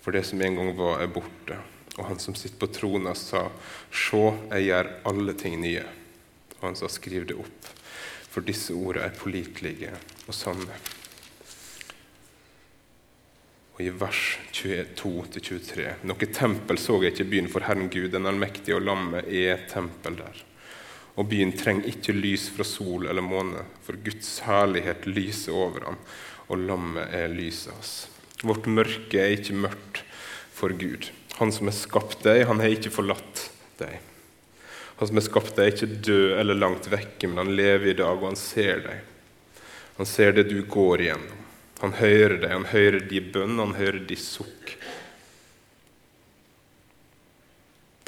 For 0.00 0.16
det 0.16 0.22
som 0.24 0.40
en 0.40 0.56
gang 0.56 0.70
var, 0.78 1.02
er 1.02 1.10
borte. 1.12 1.58
Og 1.98 2.06
han 2.08 2.20
som 2.22 2.32
sitter 2.38 2.56
på 2.56 2.70
trona, 2.72 3.12
sa, 3.12 3.50
Se, 3.92 4.22
jeg 4.48 4.64
gjør 4.70 4.88
alle 5.10 5.34
ting 5.36 5.58
nye. 5.60 5.82
Og 6.60 6.70
han 6.70 6.78
sa, 6.78 6.88
Skriv 6.88 7.26
det 7.28 7.36
opp, 7.36 7.68
for 8.32 8.48
disse 8.48 8.72
ordene 8.72 9.10
er 9.10 9.18
pålitelige 9.18 9.92
og 10.24 10.32
sanne. 10.32 10.78
Og 13.74 13.82
i 13.84 13.90
vers 13.92 14.22
22-23.: 14.56 16.00
Noe 16.08 16.30
tempel 16.32 16.80
så 16.80 16.96
jeg 17.02 17.12
ikke 17.12 17.28
i 17.28 17.30
byen, 17.36 17.52
for 17.52 17.68
Herren 17.68 17.92
Gud, 17.92 18.08
den 18.16 18.30
allmektige 18.30 18.78
og 18.80 18.88
lammet, 18.88 19.28
er 19.28 19.68
tempel 19.68 20.16
der. 20.22 20.42
Og 21.20 21.28
byen 21.28 21.52
trenger 21.56 21.90
ikke 21.90 22.14
lys 22.16 22.46
fra 22.54 22.64
sol 22.64 23.08
eller 23.10 23.24
måne, 23.24 23.66
for 23.84 23.98
Guds 24.00 24.38
herlighet 24.46 25.04
lyser 25.10 25.52
over 25.56 25.90
ham, 25.90 25.98
og 26.48 26.62
lammet 26.68 27.12
er 27.12 27.32
lyset 27.32 27.74
hans. 27.74 27.92
Vårt 28.42 28.66
mørke 28.66 29.20
er 29.20 29.36
ikke 29.36 29.58
mørkt 29.60 30.02
for 30.56 30.72
Gud. 30.78 31.10
Han 31.38 31.52
som 31.52 31.68
har 31.68 31.76
skapt 31.76 32.24
deg, 32.24 32.46
han 32.48 32.62
har 32.62 32.72
ikke 32.74 32.92
forlatt 32.94 33.46
deg. 33.80 34.00
Han 34.98 35.08
som 35.08 35.18
har 35.18 35.26
skapt 35.26 35.56
deg, 35.56 35.68
er 35.68 35.76
ikke 35.76 36.02
død 36.08 36.34
eller 36.40 36.58
langt 36.58 36.88
vekke, 36.92 37.28
men 37.28 37.44
han 37.44 37.54
lever 37.58 37.92
i 37.92 37.96
dag, 37.98 38.16
og 38.16 38.32
han 38.32 38.40
ser 38.40 38.82
deg. 38.84 39.62
Han 39.98 40.08
ser 40.08 40.36
det 40.36 40.48
du 40.48 40.60
går 40.64 41.04
igjennom. 41.04 41.40
Han 41.82 41.96
hører 41.98 42.36
deg, 42.38 42.50
han 42.52 42.68
hører 42.70 43.04
de 43.10 43.20
bønn, 43.34 43.58
han 43.58 43.74
hører 43.74 44.04
de 44.06 44.18
sukk. 44.18 44.76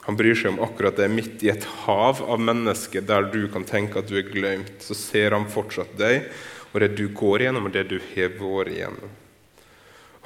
Han 0.04 0.18
bryr 0.18 0.36
seg 0.36 0.52
om 0.52 0.62
akkurat 0.64 0.98
det. 1.00 1.08
Midt 1.12 1.42
i 1.46 1.50
et 1.52 1.64
hav 1.84 2.20
av 2.20 2.40
mennesker 2.40 3.04
der 3.08 3.30
du 3.32 3.46
kan 3.52 3.64
tenke 3.68 4.02
at 4.02 4.10
du 4.10 4.18
er 4.20 4.28
glemt, 4.28 4.76
så 4.84 4.96
ser 4.96 5.36
han 5.36 5.48
fortsatt 5.50 5.96
deg 6.00 6.28
og 6.74 6.80
det 6.82 6.96
du 6.98 7.06
går 7.14 7.44
igjennom, 7.44 7.68
og 7.68 7.74
det 7.74 7.84
du 7.86 8.00
har 8.02 8.32
vært 8.34 8.72
igjennom. 8.72 9.12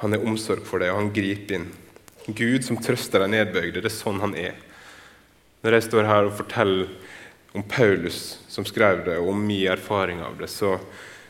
Han 0.01 0.15
har 0.15 0.25
omsorg 0.25 0.65
for 0.65 0.81
deg, 0.81 0.89
og 0.89 0.97
han 0.97 1.11
griper 1.13 1.59
inn. 1.59 1.67
Gud 2.25 2.65
som 2.65 2.79
trøster 2.81 3.21
deg 3.21 3.33
nedbøyde, 3.35 3.83
det 3.83 3.91
er 3.91 3.93
sånn 3.93 4.21
han 4.23 4.33
er. 4.37 4.57
Når 5.61 5.77
jeg 5.77 5.85
står 5.89 6.09
her 6.09 6.25
og 6.25 6.37
forteller 6.39 6.89
om 7.53 7.65
Paulus 7.69 8.39
som 8.49 8.65
skrev 8.65 9.03
det, 9.05 9.19
og 9.21 9.29
om 9.35 9.45
min 9.45 9.69
erfaring 9.69 10.23
av 10.25 10.39
det, 10.41 10.49
så, 10.49 10.77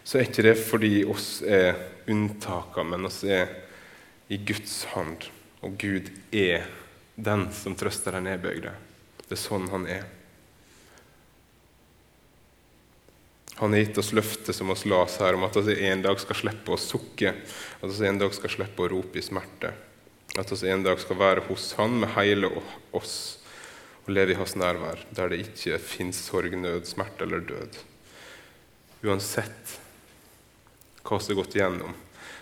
så 0.07 0.19
er 0.19 0.29
ikke 0.29 0.45
det 0.47 0.55
fordi 0.61 0.93
oss 1.03 1.41
er 1.43 1.75
unntaker, 2.09 2.87
men 2.87 3.09
oss 3.09 3.19
er 3.27 3.51
i 4.31 4.39
Guds 4.39 4.85
hand. 4.93 5.27
Og 5.65 5.75
Gud 5.81 6.13
er 6.31 6.63
den 7.23 7.49
som 7.55 7.75
trøster 7.77 8.15
den 8.15 8.27
nedbøyde. 8.29 8.71
Det 9.25 9.35
er 9.35 9.41
sånn 9.41 9.67
han 9.71 9.85
er. 9.89 10.07
Han 13.59 13.75
har 13.75 13.81
gitt 13.83 13.97
oss 13.99 14.13
løftet 14.15 14.55
som 14.55 14.71
oss 14.71 14.85
las 14.87 15.17
her, 15.19 15.35
om 15.35 15.43
at 15.43 15.57
vi 15.67 15.75
en 15.89 16.01
dag 16.05 16.19
skal 16.21 16.37
slippe 16.39 16.71
å 16.71 16.79
sukke, 16.79 17.33
at 17.83 17.91
vi 17.91 18.07
en 18.07 18.21
dag 18.21 18.31
skal 18.35 18.53
slippe 18.53 18.85
å 18.85 18.87
rope 18.93 19.19
i 19.19 19.23
smerte. 19.25 19.73
At 20.39 20.53
vi 20.53 20.71
en 20.71 20.85
dag 20.85 21.01
skal 21.01 21.19
være 21.19 21.43
hos 21.49 21.73
Han 21.75 21.97
med 21.99 22.13
hele 22.15 22.47
oss 22.95 23.17
og 24.05 24.13
leve 24.15 24.31
i 24.31 24.39
Hans 24.39 24.55
nærvær, 24.55 25.03
der 25.11 25.33
det 25.33 25.41
ikke 25.43 25.81
fins 25.83 26.21
sorg, 26.29 26.55
nød, 26.55 26.87
smerte 26.87 27.27
eller 27.27 27.43
død. 27.43 27.81
Uansett 29.03 29.75
hva 31.03 31.19
som 31.19 31.33
er 31.33 31.41
gått 31.41 31.57
igjennom, 31.57 31.91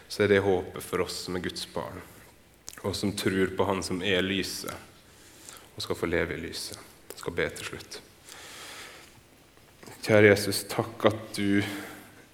så 0.07 0.23
er 0.23 0.31
det 0.31 0.45
håpet 0.45 0.85
for 0.85 1.01
oss 1.07 1.23
som 1.25 1.37
er 1.37 1.43
Guds 1.47 1.65
barn, 1.73 1.97
og 2.83 2.95
som 2.95 3.13
tror 3.17 3.53
på 3.57 3.65
Han 3.65 3.83
som 3.83 4.01
er 4.05 4.21
lyset, 4.25 4.73
og 5.75 5.83
skal 5.83 5.97
få 5.97 6.09
leve 6.09 6.37
i 6.37 6.41
lyset. 6.41 6.77
Jeg 7.13 7.21
skal 7.21 7.37
be 7.37 7.47
til 7.49 7.71
slutt. 7.71 7.99
Kjære 10.07 10.29
Jesus, 10.29 10.63
takk 10.69 11.05
at 11.09 11.21
du 11.35 11.61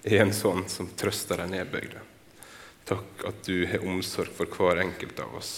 er 0.04 0.20
en 0.22 0.34
sånn 0.36 0.66
som 0.70 0.90
trøster 0.94 1.40
de 1.42 1.48
nedbøyde. 1.56 2.02
Takk 2.86 3.24
at 3.26 3.40
du 3.48 3.64
har 3.66 3.84
omsorg 3.88 4.32
for 4.36 4.46
hver 4.46 4.82
enkelt 4.84 5.20
av 5.24 5.32
oss. 5.40 5.54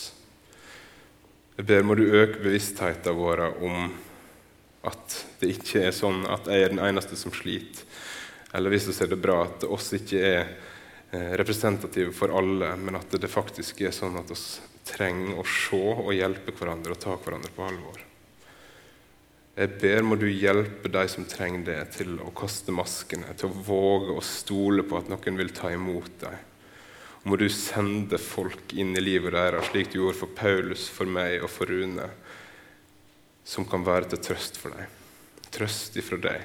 Jeg 1.57 1.67
ber 1.67 1.87
må 1.89 1.97
du 1.99 2.05
øke 2.07 2.43
bevisstheten 2.45 3.17
vår 3.17 3.43
om 3.65 3.91
at 4.87 5.17
det 5.41 5.51
ikke 5.57 5.87
er 5.89 5.95
sånn 5.97 6.23
at 6.31 6.47
jeg 6.51 6.63
er 6.63 6.73
den 6.75 6.83
eneste 6.85 7.19
som 7.19 7.35
sliter, 7.35 7.83
eller 8.55 8.73
hvis 8.73 8.87
vi 8.89 8.95
ser 8.97 9.11
det 9.11 9.19
bra, 9.21 9.43
at 9.45 9.67
oss 9.69 9.91
ikke 9.97 10.21
er 10.23 10.41
eh, 11.11 11.33
representative 11.41 12.15
for 12.15 12.33
alle, 12.39 12.71
men 12.79 12.97
at 13.01 13.17
det 13.19 13.29
faktisk 13.33 13.83
er 13.85 13.93
sånn 13.93 14.17
at 14.21 14.31
vi 14.31 14.39
trenger 14.87 15.41
å 15.41 15.47
se 15.47 15.79
og 15.79 16.13
hjelpe 16.15 16.55
hverandre 16.57 16.95
og 16.95 17.01
ta 17.03 17.17
hverandre 17.19 17.53
på 17.55 17.65
alvor. 17.67 18.03
Jeg 19.57 19.73
ber 19.81 20.03
må 20.05 20.19
du 20.21 20.27
hjelpe 20.29 20.91
de 20.93 21.03
som 21.09 21.25
trenger 21.25 21.63
det, 21.65 21.79
til 21.97 22.19
å 22.21 22.33
kaste 22.37 22.75
maskene, 22.77 23.33
til 23.41 23.49
å 23.49 23.63
våge 23.65 24.13
å 24.13 24.25
stole 24.25 24.85
på 24.85 24.99
at 24.99 25.09
noen 25.09 25.41
vil 25.41 25.53
ta 25.57 25.71
imot 25.73 26.19
dem. 26.21 26.37
Og 27.23 27.31
må 27.33 27.39
du 27.41 27.49
sende 27.51 28.21
folk 28.21 28.75
inn 28.77 28.93
i 28.95 29.03
livet 29.03 29.33
deres, 29.33 29.71
slik 29.71 29.89
du 29.91 30.03
gjorde 30.03 30.21
for 30.21 30.35
Paulus, 30.37 30.85
for 30.93 31.09
meg 31.09 31.41
og 31.41 31.49
for 31.51 31.73
Rune, 31.73 32.11
som 33.49 33.65
kan 33.65 33.87
være 33.87 34.13
til 34.13 34.23
trøst 34.29 34.61
for 34.61 34.77
dem. 34.77 34.93
Trøst 35.57 35.97
ifra 35.97 36.21
deg. 36.21 36.45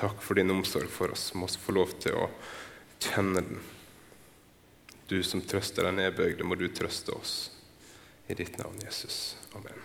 Takk 0.00 0.24
for 0.24 0.40
din 0.40 0.54
omsorg 0.54 0.88
for 0.88 1.12
oss. 1.12 1.28
Må 1.36 1.44
vi 1.50 1.60
få 1.60 1.76
lov 1.76 1.92
til 2.00 2.16
å 2.16 2.30
kjenne 3.04 3.44
den. 3.44 3.60
Du 5.10 5.18
som 5.26 5.42
trøster 5.42 5.88
deg 5.88 5.96
nedbøyde, 5.98 6.46
må 6.46 6.54
du 6.54 6.68
trøste 6.70 7.16
oss. 7.18 7.38
I 8.30 8.36
ditt 8.38 8.60
navn, 8.62 8.78
Jesus. 8.86 9.34
Amen. 9.58 9.79